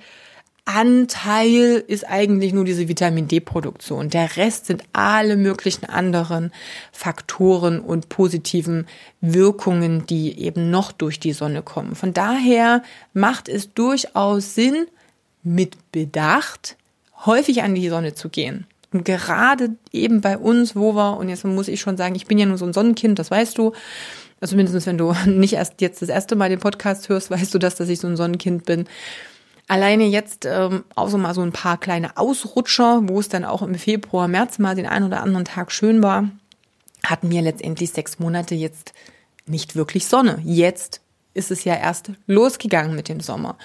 Anteil 0.65 1.84
ist 1.88 2.08
eigentlich 2.08 2.53
nur 2.53 2.65
diese 2.65 2.88
Vitamin 2.88 3.27
D-Produktion. 3.27 4.10
Der 4.10 4.38
Rest 4.38 4.68
sind 4.68 4.84
alle 4.94 5.36
möglichen 5.36 5.86
anderen 5.86 6.51
Faktoren 6.91 7.80
und 7.80 8.10
positiven 8.10 8.88
Wirkungen, 9.22 10.06
die 10.06 10.39
eben 10.39 10.70
noch 10.70 10.91
durch 10.91 11.20
die 11.20 11.34
Sonne 11.34 11.62
kommen. 11.62 11.96
Von 11.96 12.13
daher 12.13 12.84
macht 13.13 13.50
es 13.50 13.74
durchaus 13.74 14.56
Sinn, 14.56 14.86
mit 15.44 15.91
Bedacht 15.91 16.77
häufig 17.25 17.63
an 17.63 17.75
die 17.75 17.89
Sonne 17.89 18.13
zu 18.13 18.30
gehen. 18.30 18.68
Und 18.94 19.06
gerade 19.06 19.75
eben 19.91 20.22
bei 20.22 20.38
uns, 20.38 20.75
wo 20.75 20.94
wir, 20.94 21.18
und 21.18 21.30
jetzt 21.30 21.46
muss 21.46 21.68
ich 21.68 21.80
schon 21.80 21.98
sagen, 21.98 22.15
ich 22.15 22.27
bin 22.27 22.38
ja 22.38 22.46
nur 22.46 22.58
so 22.58 22.65
ein 22.65 22.74
Sonnenkind, 22.74 23.18
das 23.20 23.32
weißt 23.32 23.58
du, 23.58 23.74
also 24.41 24.56
mindestens 24.56 24.86
wenn 24.86 24.98
du 24.98 25.13
nicht 25.25 25.53
erst 25.53 25.82
jetzt 25.82 26.01
das 26.01 26.10
erste 26.10 26.36
Mal 26.36 26.50
den 26.50 26.60
Podcast 26.60 27.08
hörst, 27.10 27.32
weißt 27.32 27.53
du 27.53 27.58
das, 27.58 27.75
dass 27.75 27.89
ich 27.89 28.00
so 28.00 28.08
ein 28.08 28.18
Sonnenkind 28.18 28.65
bin. 28.65 28.86
Alleine 29.72 30.04
jetzt 30.04 30.44
ähm, 30.44 30.84
auch 30.96 31.08
so 31.08 31.18
mal 31.18 31.34
so 31.34 31.40
ein 31.40 31.54
paar 31.54 31.78
kleine 31.78 32.18
Ausrutscher, 32.18 33.04
wo 33.04 33.22
es 33.22 33.30
dann 33.30 33.46
auch 33.46 33.62
im 33.62 33.75
Februar, 33.75 34.28
März 34.28 34.60
mal 34.60 34.75
den 34.75 34.86
einen 34.86 35.06
oder 35.06 35.24
anderen 35.24 35.46
Tag 35.46 35.72
schön 35.72 36.04
war, 36.04 36.30
hatten 37.06 37.32
wir 37.32 37.42
letztendlich 37.42 37.92
sechs 37.92 38.20
Monate 38.20 38.54
jetzt 38.54 38.92
nicht 39.46 39.78
wirklich 39.78 40.08
Sonne. 40.08 40.42
Jetzt 40.44 41.00
ist 41.34 41.51
es 41.51 41.63
ja 41.63 41.75
erst 41.75 42.12
losgegangen 42.28 42.98
mit 42.98 43.08
dem 43.08 43.22
Sommer. 43.22 43.58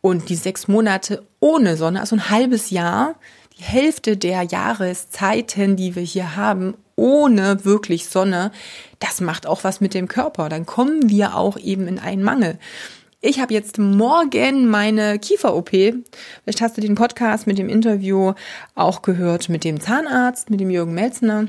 Und 0.00 0.30
die 0.30 0.34
sechs 0.34 0.66
Monate 0.66 1.26
ohne 1.40 1.76
Sonne, 1.76 2.00
also 2.00 2.16
ein 2.16 2.30
halbes 2.30 2.70
Jahr, 2.70 3.16
die 3.58 3.62
Hälfte 3.62 4.16
der 4.16 4.44
Jahreszeiten, 4.44 5.76
die 5.76 5.94
wir 5.94 6.02
hier 6.02 6.36
haben, 6.36 6.72
ohne 6.96 7.66
wirklich 7.66 8.08
Sonne, 8.08 8.50
das 8.98 9.20
macht 9.20 9.46
auch 9.46 9.62
was 9.62 9.82
mit 9.82 9.92
dem 9.92 10.08
Körper. 10.08 10.48
Dann 10.48 10.64
kommen 10.64 11.10
wir 11.10 11.36
auch 11.36 11.58
eben 11.58 11.86
in 11.86 11.98
einen 11.98 12.22
Mangel. 12.22 12.58
Ich 13.22 13.38
habe 13.38 13.52
jetzt 13.52 13.76
morgen 13.76 14.68
meine 14.70 15.18
Kiefer-OP. 15.18 15.68
Vielleicht 15.68 16.60
hast 16.62 16.78
du 16.78 16.80
den 16.80 16.94
Podcast 16.94 17.46
mit 17.46 17.58
dem 17.58 17.68
Interview 17.68 18.32
auch 18.74 19.02
gehört 19.02 19.50
mit 19.50 19.62
dem 19.62 19.78
Zahnarzt, 19.78 20.48
mit 20.48 20.58
dem 20.58 20.70
Jürgen 20.70 20.94
Melzner. 20.94 21.48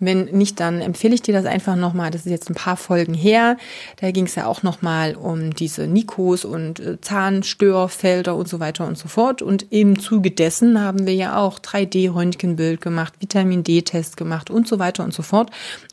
Wenn 0.00 0.24
nicht, 0.24 0.58
dann 0.58 0.80
empfehle 0.80 1.14
ich 1.14 1.22
dir 1.22 1.32
das 1.32 1.46
einfach 1.46 1.76
nochmal. 1.76 2.10
Das 2.10 2.26
ist 2.26 2.32
jetzt 2.32 2.50
ein 2.50 2.56
paar 2.56 2.76
Folgen 2.76 3.14
her. 3.14 3.56
Da 4.00 4.10
ging 4.10 4.24
es 4.24 4.34
ja 4.34 4.46
auch 4.46 4.64
nochmal 4.64 5.14
um 5.14 5.54
diese 5.54 5.86
Nikos 5.86 6.44
und 6.44 6.80
äh, 6.80 7.00
Zahnstörfelder 7.00 8.34
und 8.34 8.48
so 8.48 8.58
weiter 8.58 8.84
und 8.84 8.98
so 8.98 9.06
fort. 9.06 9.42
Und 9.42 9.66
im 9.70 10.00
Zuge 10.00 10.32
dessen 10.32 10.80
haben 10.80 11.06
wir 11.06 11.14
ja 11.14 11.36
auch 11.36 11.60
3D-Röntgenbild 11.60 12.80
gemacht, 12.80 13.14
Vitamin 13.20 13.62
D-Test 13.62 14.16
gemacht 14.16 14.50
und 14.50 14.66
so 14.66 14.80
weiter 14.80 15.04
und 15.04 15.14
so 15.14 15.22
fort. 15.22 15.52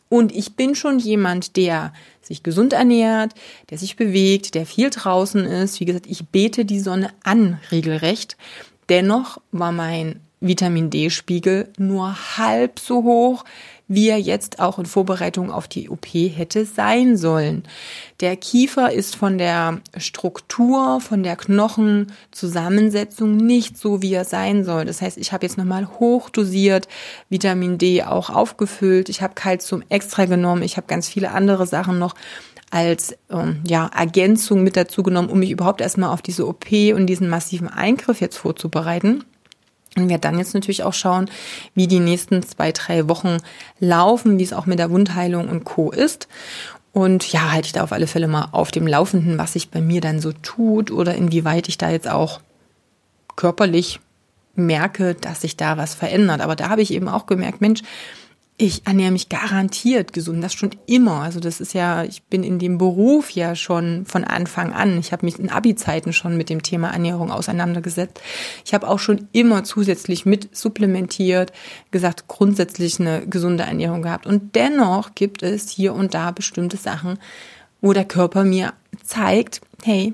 Und 0.09 0.35
ich 0.35 0.55
bin 0.55 0.73
schon 0.73 0.97
jemand, 0.97 1.55
der 1.55 1.93
sich 2.21 2.41
gesund 2.43 2.73
ernährt, 2.73 3.33
der 3.69 3.77
sich 3.77 3.95
bewegt, 3.95 4.55
der 4.55 4.65
viel 4.65 4.89
draußen 4.89 5.45
ist. 5.45 5.79
Wie 5.79 5.85
gesagt, 5.85 6.07
ich 6.07 6.27
bete 6.27 6.65
die 6.65 6.79
Sonne 6.79 7.11
an 7.23 7.59
regelrecht. 7.71 8.35
Dennoch 8.89 9.39
war 9.51 9.71
mein 9.71 10.19
Vitamin 10.41 10.89
D-Spiegel 10.89 11.69
nur 11.77 12.15
halb 12.37 12.79
so 12.79 13.03
hoch, 13.03 13.45
wie 13.89 14.07
er 14.07 14.19
jetzt 14.19 14.59
auch 14.59 14.77
in 14.77 14.85
Vorbereitung 14.85 15.51
auf 15.51 15.67
die 15.67 15.89
OP 15.89 16.05
hätte 16.13 16.65
sein 16.65 17.17
sollen. 17.17 17.63
Der 18.19 18.37
Kiefer 18.37 18.93
ist 18.93 19.15
von 19.15 19.39
der 19.39 19.79
Struktur, 19.97 21.01
von 21.01 21.23
der 21.23 21.35
Knochenzusammensetzung 21.35 23.35
nicht 23.35 23.77
so, 23.77 24.03
wie 24.03 24.13
er 24.13 24.25
sein 24.25 24.63
soll. 24.63 24.85
Das 24.85 25.01
heißt, 25.01 25.17
ich 25.17 25.33
habe 25.33 25.45
jetzt 25.45 25.57
nochmal 25.57 25.89
hochdosiert 25.99 26.87
Vitamin 27.29 27.79
D 27.79 28.03
auch 28.03 28.29
aufgefüllt. 28.29 29.09
Ich 29.09 29.23
habe 29.23 29.33
Kalzium 29.33 29.83
extra 29.89 30.25
genommen. 30.25 30.61
Ich 30.61 30.77
habe 30.77 30.87
ganz 30.87 31.09
viele 31.09 31.31
andere 31.31 31.65
Sachen 31.65 31.97
noch 31.97 32.13
als 32.69 33.17
ähm, 33.31 33.61
ja, 33.65 33.87
Ergänzung 33.87 34.63
mit 34.63 34.77
dazu 34.77 35.01
genommen, 35.01 35.29
um 35.29 35.39
mich 35.39 35.49
überhaupt 35.49 35.81
erstmal 35.81 36.13
auf 36.13 36.21
diese 36.21 36.47
OP 36.47 36.71
und 36.93 37.07
diesen 37.07 37.27
massiven 37.27 37.67
Eingriff 37.67 38.21
jetzt 38.21 38.37
vorzubereiten. 38.37 39.23
Und 39.97 40.09
werde 40.09 40.21
dann 40.21 40.37
jetzt 40.37 40.53
natürlich 40.53 40.83
auch 40.83 40.93
schauen, 40.93 41.29
wie 41.73 41.87
die 41.87 41.99
nächsten 41.99 42.43
zwei, 42.43 42.71
drei 42.71 43.09
Wochen 43.09 43.37
laufen, 43.79 44.37
wie 44.37 44.43
es 44.43 44.53
auch 44.53 44.65
mit 44.65 44.79
der 44.79 44.91
Wundheilung 44.91 45.49
und 45.49 45.63
Co. 45.63 45.91
ist. 45.91 46.27
Und 46.91 47.31
ja, 47.31 47.51
halte 47.51 47.67
ich 47.67 47.73
da 47.73 47.83
auf 47.83 47.91
alle 47.91 48.07
Fälle 48.07 48.27
mal 48.27 48.49
auf 48.51 48.71
dem 48.71 48.87
Laufenden, 48.87 49.37
was 49.37 49.53
sich 49.53 49.69
bei 49.69 49.81
mir 49.81 50.01
dann 50.01 50.19
so 50.19 50.31
tut 50.31 50.91
oder 50.91 51.15
inwieweit 51.15 51.67
ich 51.67 51.77
da 51.77 51.89
jetzt 51.89 52.07
auch 52.07 52.39
körperlich 53.35 53.99
merke, 54.55 55.15
dass 55.15 55.41
sich 55.41 55.55
da 55.55 55.77
was 55.77 55.93
verändert. 55.93 56.41
Aber 56.41 56.55
da 56.55 56.69
habe 56.69 56.81
ich 56.81 56.91
eben 56.91 57.07
auch 57.07 57.25
gemerkt, 57.25 57.61
Mensch, 57.61 57.81
ich 58.61 58.85
ernähre 58.85 59.11
mich 59.11 59.29
garantiert 59.29 60.11
gesund, 60.11 60.43
das 60.43 60.53
schon 60.53 60.71
immer. 60.85 61.21
Also 61.21 61.39
das 61.39 61.61
ist 61.61 61.73
ja, 61.73 62.03
ich 62.03 62.23
bin 62.23 62.43
in 62.43 62.59
dem 62.59 62.77
Beruf 62.77 63.29
ja 63.29 63.55
schon 63.55 64.05
von 64.05 64.25
Anfang 64.25 64.73
an. 64.73 64.99
Ich 64.99 65.13
habe 65.13 65.25
mich 65.25 65.39
in 65.39 65.49
Abi-Zeiten 65.49 66.11
schon 66.11 66.35
mit 66.35 66.49
dem 66.49 66.61
Thema 66.61 66.89
Ernährung 66.89 67.31
auseinandergesetzt. 67.31 68.19
Ich 68.65 68.73
habe 68.73 68.89
auch 68.89 68.99
schon 68.99 69.29
immer 69.31 69.63
zusätzlich 69.63 70.25
mit 70.25 70.55
supplementiert, 70.55 71.53
gesagt, 71.91 72.27
grundsätzlich 72.27 72.99
eine 72.99 73.25
gesunde 73.25 73.63
Ernährung 73.63 74.01
gehabt. 74.01 74.27
Und 74.27 74.55
dennoch 74.55 75.15
gibt 75.15 75.41
es 75.41 75.69
hier 75.69 75.93
und 75.93 76.13
da 76.13 76.31
bestimmte 76.31 76.75
Sachen, 76.75 77.17
wo 77.79 77.93
der 77.93 78.05
Körper 78.05 78.43
mir 78.43 78.73
zeigt, 79.05 79.61
hey, 79.83 80.13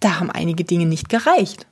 da 0.00 0.18
haben 0.18 0.30
einige 0.30 0.64
Dinge 0.64 0.86
nicht 0.86 1.10
gereicht. 1.10 1.66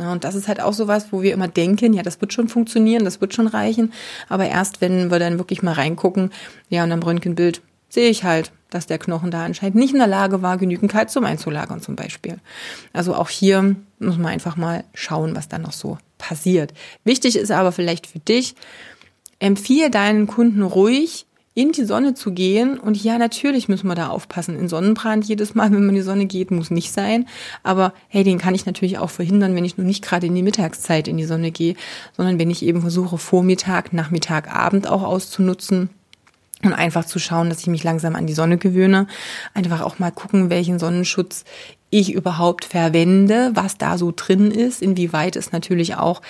Ja, 0.00 0.12
und 0.12 0.24
das 0.24 0.34
ist 0.34 0.48
halt 0.48 0.60
auch 0.60 0.72
sowas, 0.72 1.08
wo 1.10 1.20
wir 1.20 1.34
immer 1.34 1.48
denken, 1.48 1.92
ja, 1.92 2.02
das 2.02 2.20
wird 2.20 2.32
schon 2.32 2.48
funktionieren, 2.48 3.04
das 3.04 3.20
wird 3.20 3.34
schon 3.34 3.46
reichen. 3.46 3.92
Aber 4.28 4.46
erst 4.46 4.80
wenn 4.80 5.10
wir 5.10 5.18
dann 5.18 5.38
wirklich 5.38 5.62
mal 5.62 5.74
reingucken, 5.74 6.30
ja, 6.70 6.84
und 6.84 6.92
am 6.92 7.02
Röntgenbild 7.02 7.60
sehe 7.90 8.08
ich 8.08 8.24
halt, 8.24 8.50
dass 8.70 8.86
der 8.86 8.98
Knochen 8.98 9.30
da 9.30 9.44
anscheinend 9.44 9.76
nicht 9.76 9.92
in 9.92 9.98
der 9.98 10.06
Lage 10.06 10.42
war, 10.42 10.56
genügend 10.56 10.90
Kalzium 10.90 11.24
einzulagern 11.24 11.82
zum 11.82 11.96
Beispiel. 11.96 12.38
Also 12.92 13.14
auch 13.14 13.28
hier 13.28 13.76
muss 13.98 14.16
man 14.16 14.32
einfach 14.32 14.56
mal 14.56 14.84
schauen, 14.94 15.36
was 15.36 15.48
da 15.48 15.58
noch 15.58 15.72
so 15.72 15.98
passiert. 16.16 16.72
Wichtig 17.04 17.36
ist 17.36 17.50
aber 17.50 17.72
vielleicht 17.72 18.06
für 18.06 18.20
dich, 18.20 18.54
empfiehl 19.38 19.90
deinen 19.90 20.26
Kunden 20.26 20.62
ruhig, 20.62 21.26
in 21.54 21.72
die 21.72 21.84
Sonne 21.84 22.14
zu 22.14 22.32
gehen. 22.32 22.78
Und 22.78 23.02
ja, 23.02 23.18
natürlich 23.18 23.68
müssen 23.68 23.88
wir 23.88 23.94
da 23.94 24.08
aufpassen. 24.08 24.58
In 24.58 24.68
Sonnenbrand 24.68 25.24
jedes 25.24 25.54
Mal, 25.54 25.70
wenn 25.72 25.80
man 25.80 25.90
in 25.90 25.94
die 25.96 26.00
Sonne 26.02 26.26
geht, 26.26 26.50
muss 26.50 26.70
nicht 26.70 26.92
sein. 26.92 27.26
Aber 27.62 27.92
hey, 28.08 28.24
den 28.24 28.38
kann 28.38 28.54
ich 28.54 28.66
natürlich 28.66 28.98
auch 28.98 29.10
verhindern, 29.10 29.54
wenn 29.54 29.64
ich 29.64 29.76
nur 29.76 29.86
nicht 29.86 30.04
gerade 30.04 30.26
in 30.26 30.34
die 30.34 30.42
Mittagszeit 30.42 31.08
in 31.08 31.16
die 31.16 31.24
Sonne 31.24 31.50
gehe, 31.50 31.74
sondern 32.16 32.38
wenn 32.38 32.50
ich 32.50 32.64
eben 32.64 32.80
versuche, 32.80 33.18
Vormittag, 33.18 33.92
Nachmittag, 33.92 34.54
Abend 34.54 34.88
auch 34.88 35.02
auszunutzen. 35.02 35.90
Und 36.62 36.74
einfach 36.74 37.06
zu 37.06 37.18
schauen, 37.18 37.48
dass 37.48 37.60
ich 37.60 37.68
mich 37.68 37.84
langsam 37.84 38.14
an 38.14 38.26
die 38.26 38.34
Sonne 38.34 38.58
gewöhne. 38.58 39.06
Einfach 39.54 39.80
auch 39.80 39.98
mal 39.98 40.10
gucken, 40.10 40.50
welchen 40.50 40.78
Sonnenschutz 40.78 41.46
ich 41.90 42.12
überhaupt 42.12 42.64
verwende, 42.64 43.50
was 43.54 43.76
da 43.76 43.98
so 43.98 44.12
drin 44.14 44.50
ist, 44.50 44.80
inwieweit 44.80 45.36
es 45.36 45.52
natürlich 45.52 45.96
auch 45.96 46.22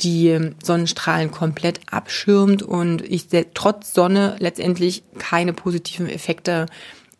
die 0.00 0.50
Sonnenstrahlen 0.62 1.30
komplett 1.30 1.80
abschirmt 1.90 2.62
und 2.62 3.02
ich 3.02 3.28
trotz 3.54 3.94
Sonne 3.94 4.36
letztendlich 4.40 5.04
keine 5.18 5.52
positiven 5.52 6.08
Effekte 6.08 6.66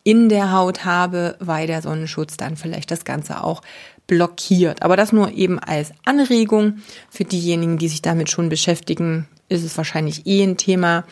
in 0.02 0.28
der 0.28 0.52
Haut 0.52 0.84
habe, 0.84 1.36
weil 1.38 1.66
der 1.66 1.82
Sonnenschutz 1.82 2.36
dann 2.36 2.56
vielleicht 2.56 2.90
das 2.90 3.04
Ganze 3.04 3.42
auch 3.42 3.62
blockiert. 4.06 4.82
Aber 4.82 4.96
das 4.96 5.12
nur 5.12 5.32
eben 5.32 5.58
als 5.58 5.92
Anregung 6.04 6.78
für 7.08 7.24
diejenigen, 7.24 7.78
die 7.78 7.88
sich 7.88 8.02
damit 8.02 8.30
schon 8.30 8.48
beschäftigen 8.48 9.26
ist 9.48 9.64
es 9.64 9.76
wahrscheinlich 9.76 10.26
eh 10.26 10.42
ein 10.42 10.56
Thema, 10.56 11.04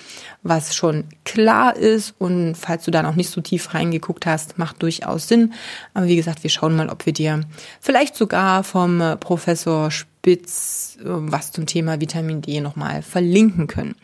was 0.42 0.74
schon 0.74 1.04
klar 1.24 1.76
ist. 1.76 2.14
Und 2.18 2.54
falls 2.57 2.85
du 2.85 2.90
da 2.90 3.02
noch 3.02 3.14
nicht 3.14 3.30
so 3.30 3.40
tief 3.40 3.74
reingeguckt 3.74 4.26
hast, 4.26 4.59
macht 4.59 4.83
durchaus 4.83 5.28
Sinn. 5.28 5.52
Aber 5.94 6.07
wie 6.07 6.16
gesagt, 6.16 6.42
wir 6.42 6.50
schauen 6.50 6.76
mal, 6.76 6.88
ob 6.88 7.07
wir 7.07 7.12
dir 7.12 7.42
vielleicht 7.80 8.16
sogar 8.16 8.64
vom 8.64 9.00
äh, 9.00 9.16
Professor 9.16 9.90
Spitz 9.90 10.98
äh, 11.00 11.04
was 11.04 11.52
zum 11.52 11.66
Thema 11.66 12.00
Vitamin 12.00 12.42
D 12.42 12.61
nochmal 12.61 13.02
verlinken 13.02 13.66
können. 13.66 13.96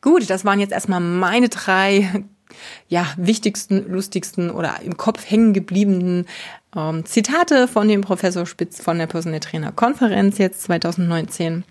Gut, 0.00 0.28
das 0.28 0.44
waren 0.44 0.60
jetzt 0.60 0.72
erstmal 0.72 1.00
meine 1.00 1.48
drei 1.48 2.24
ja, 2.88 3.06
wichtigsten, 3.16 3.90
lustigsten 3.90 4.50
oder 4.50 4.80
im 4.82 4.96
Kopf 4.96 5.30
hängen 5.30 5.52
gebliebenen 5.52 6.26
ähm, 6.76 7.04
Zitate 7.04 7.68
von 7.68 7.88
dem 7.88 8.00
Professor 8.00 8.46
Spitz 8.46 8.82
von 8.82 8.98
der 8.98 9.06
Personal 9.06 9.40
Trainer 9.40 9.72
Konferenz 9.72 10.38
jetzt 10.38 10.62
2019. 10.62 11.64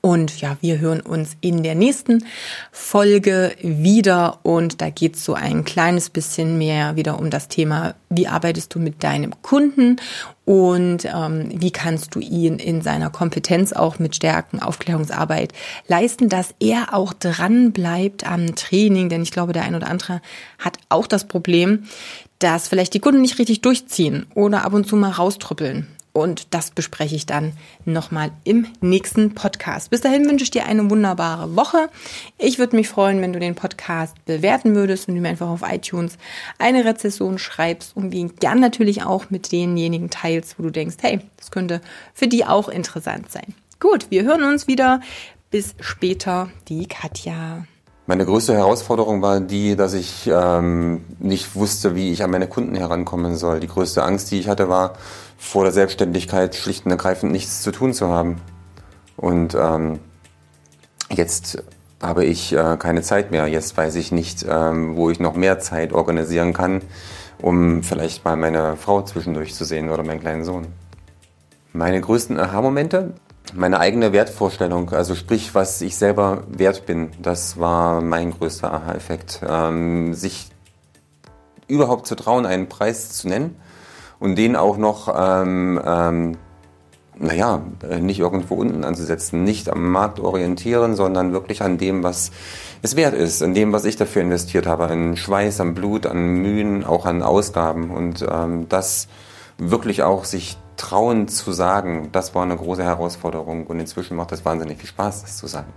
Und 0.00 0.40
ja, 0.40 0.56
wir 0.60 0.78
hören 0.78 1.00
uns 1.00 1.36
in 1.40 1.62
der 1.62 1.74
nächsten 1.74 2.24
Folge 2.70 3.54
wieder. 3.62 4.38
Und 4.42 4.80
da 4.80 4.90
geht 4.90 5.16
es 5.16 5.24
so 5.24 5.34
ein 5.34 5.64
kleines 5.64 6.10
bisschen 6.10 6.58
mehr 6.58 6.96
wieder 6.96 7.18
um 7.18 7.30
das 7.30 7.48
Thema, 7.48 7.94
wie 8.08 8.28
arbeitest 8.28 8.74
du 8.74 8.78
mit 8.78 9.02
deinem 9.02 9.42
Kunden? 9.42 9.96
Und 10.44 11.04
ähm, 11.04 11.50
wie 11.52 11.70
kannst 11.70 12.14
du 12.14 12.20
ihn 12.20 12.58
in 12.58 12.80
seiner 12.80 13.10
Kompetenz 13.10 13.74
auch 13.74 13.98
mit 13.98 14.16
Stärken, 14.16 14.60
Aufklärungsarbeit 14.60 15.52
leisten, 15.88 16.30
dass 16.30 16.54
er 16.58 16.94
auch 16.94 17.12
dran 17.12 17.72
bleibt 17.72 18.26
am 18.26 18.54
Training, 18.54 19.10
denn 19.10 19.22
ich 19.22 19.30
glaube, 19.30 19.52
der 19.52 19.64
ein 19.64 19.74
oder 19.74 19.88
andere 19.88 20.22
hat 20.58 20.78
auch 20.88 21.06
das 21.06 21.28
Problem, 21.28 21.84
dass 22.38 22.68
vielleicht 22.68 22.94
die 22.94 23.00
Kunden 23.00 23.20
nicht 23.20 23.38
richtig 23.38 23.60
durchziehen 23.60 24.26
oder 24.34 24.64
ab 24.64 24.72
und 24.72 24.86
zu 24.86 24.96
mal 24.96 25.10
raustrüppeln. 25.10 25.86
Und 26.18 26.52
das 26.52 26.70
bespreche 26.70 27.14
ich 27.14 27.26
dann 27.26 27.52
nochmal 27.84 28.30
im 28.44 28.66
nächsten 28.80 29.34
Podcast. 29.34 29.90
Bis 29.90 30.00
dahin 30.00 30.28
wünsche 30.28 30.42
ich 30.42 30.50
dir 30.50 30.66
eine 30.66 30.90
wunderbare 30.90 31.54
Woche. 31.54 31.88
Ich 32.38 32.58
würde 32.58 32.76
mich 32.76 32.88
freuen, 32.88 33.20
wenn 33.20 33.32
du 33.32 33.38
den 33.38 33.54
Podcast 33.54 34.16
bewerten 34.24 34.74
würdest 34.74 35.08
und 35.08 35.14
du 35.14 35.20
mir 35.20 35.28
einfach 35.28 35.48
auf 35.48 35.62
iTunes 35.62 36.18
eine 36.58 36.84
Rezession 36.84 37.38
schreibst 37.38 37.96
und 37.96 38.10
den 38.10 38.34
gern 38.36 38.60
natürlich 38.60 39.04
auch 39.04 39.30
mit 39.30 39.52
denjenigen 39.52 40.10
teilst, 40.10 40.58
wo 40.58 40.64
du 40.64 40.70
denkst, 40.70 40.96
hey, 41.00 41.20
das 41.36 41.50
könnte 41.50 41.80
für 42.14 42.26
die 42.26 42.44
auch 42.44 42.68
interessant 42.68 43.30
sein. 43.30 43.54
Gut, 43.80 44.10
wir 44.10 44.24
hören 44.24 44.42
uns 44.42 44.66
wieder. 44.66 45.00
Bis 45.50 45.74
später, 45.80 46.50
die 46.68 46.86
Katja. 46.86 47.64
Meine 48.08 48.24
größte 48.24 48.54
Herausforderung 48.54 49.20
war 49.20 49.38
die, 49.38 49.76
dass 49.76 49.92
ich 49.92 50.28
ähm, 50.32 51.04
nicht 51.18 51.54
wusste, 51.54 51.94
wie 51.94 52.10
ich 52.10 52.24
an 52.24 52.30
meine 52.30 52.48
Kunden 52.48 52.74
herankommen 52.74 53.36
soll. 53.36 53.60
Die 53.60 53.68
größte 53.68 54.02
Angst, 54.02 54.30
die 54.30 54.40
ich 54.40 54.48
hatte, 54.48 54.70
war, 54.70 54.94
vor 55.38 55.62
der 55.62 55.72
Selbstständigkeit 55.72 56.56
schlicht 56.56 56.84
und 56.84 56.90
ergreifend 56.90 57.32
nichts 57.32 57.62
zu 57.62 57.70
tun 57.70 57.94
zu 57.94 58.08
haben. 58.08 58.42
Und 59.16 59.54
ähm, 59.54 60.00
jetzt 61.10 61.62
habe 62.02 62.24
ich 62.24 62.52
äh, 62.52 62.76
keine 62.78 63.02
Zeit 63.02 63.30
mehr. 63.30 63.46
Jetzt 63.46 63.76
weiß 63.76 63.94
ich 63.94 64.12
nicht, 64.12 64.44
ähm, 64.48 64.96
wo 64.96 65.10
ich 65.10 65.20
noch 65.20 65.34
mehr 65.34 65.60
Zeit 65.60 65.92
organisieren 65.92 66.52
kann, 66.52 66.82
um 67.40 67.82
vielleicht 67.82 68.24
mal 68.24 68.36
meine 68.36 68.76
Frau 68.76 69.02
zwischendurch 69.02 69.54
zu 69.54 69.64
sehen 69.64 69.90
oder 69.90 70.02
meinen 70.02 70.20
kleinen 70.20 70.44
Sohn. 70.44 70.66
Meine 71.72 72.00
größten 72.00 72.38
Aha-Momente, 72.38 73.14
meine 73.54 73.78
eigene 73.78 74.12
Wertvorstellung, 74.12 74.90
also 74.90 75.14
sprich, 75.14 75.54
was 75.54 75.80
ich 75.80 75.96
selber 75.96 76.44
wert 76.48 76.84
bin, 76.86 77.10
das 77.22 77.58
war 77.58 78.00
mein 78.00 78.32
größter 78.32 78.72
Aha-Effekt. 78.72 79.40
Ähm, 79.48 80.14
sich 80.14 80.50
überhaupt 81.68 82.06
zu 82.06 82.16
trauen, 82.16 82.46
einen 82.46 82.68
Preis 82.68 83.10
zu 83.10 83.28
nennen 83.28 83.56
und 84.20 84.36
den 84.36 84.56
auch 84.56 84.76
noch, 84.76 85.14
ähm, 85.16 85.80
ähm, 85.84 86.36
naja, 87.18 87.62
äh, 87.88 87.98
nicht 87.98 88.20
irgendwo 88.20 88.54
unten 88.54 88.84
anzusetzen, 88.84 89.44
nicht 89.44 89.68
am 89.68 89.90
Markt 89.90 90.20
orientieren, 90.20 90.94
sondern 90.94 91.32
wirklich 91.32 91.62
an 91.62 91.78
dem, 91.78 92.02
was 92.02 92.30
es 92.82 92.96
wert 92.96 93.14
ist, 93.14 93.42
an 93.42 93.54
dem, 93.54 93.72
was 93.72 93.84
ich 93.84 93.96
dafür 93.96 94.22
investiert 94.22 94.66
habe, 94.66 94.86
an 94.86 95.16
Schweiß, 95.16 95.60
an 95.60 95.74
Blut, 95.74 96.06
an 96.06 96.42
Mühen, 96.42 96.84
auch 96.84 97.06
an 97.06 97.22
Ausgaben 97.22 97.90
und 97.90 98.24
ähm, 98.30 98.68
das 98.68 99.08
wirklich 99.58 100.02
auch 100.04 100.24
sich 100.24 100.56
trauen 100.76 101.26
zu 101.26 101.52
sagen, 101.52 102.10
das 102.12 102.34
war 102.36 102.44
eine 102.44 102.56
große 102.56 102.84
Herausforderung 102.84 103.66
und 103.66 103.80
inzwischen 103.80 104.16
macht 104.16 104.30
es 104.32 104.44
wahnsinnig 104.44 104.78
viel 104.78 104.88
Spaß, 104.88 105.22
das 105.22 105.36
zu 105.36 105.48
sagen. 105.48 105.72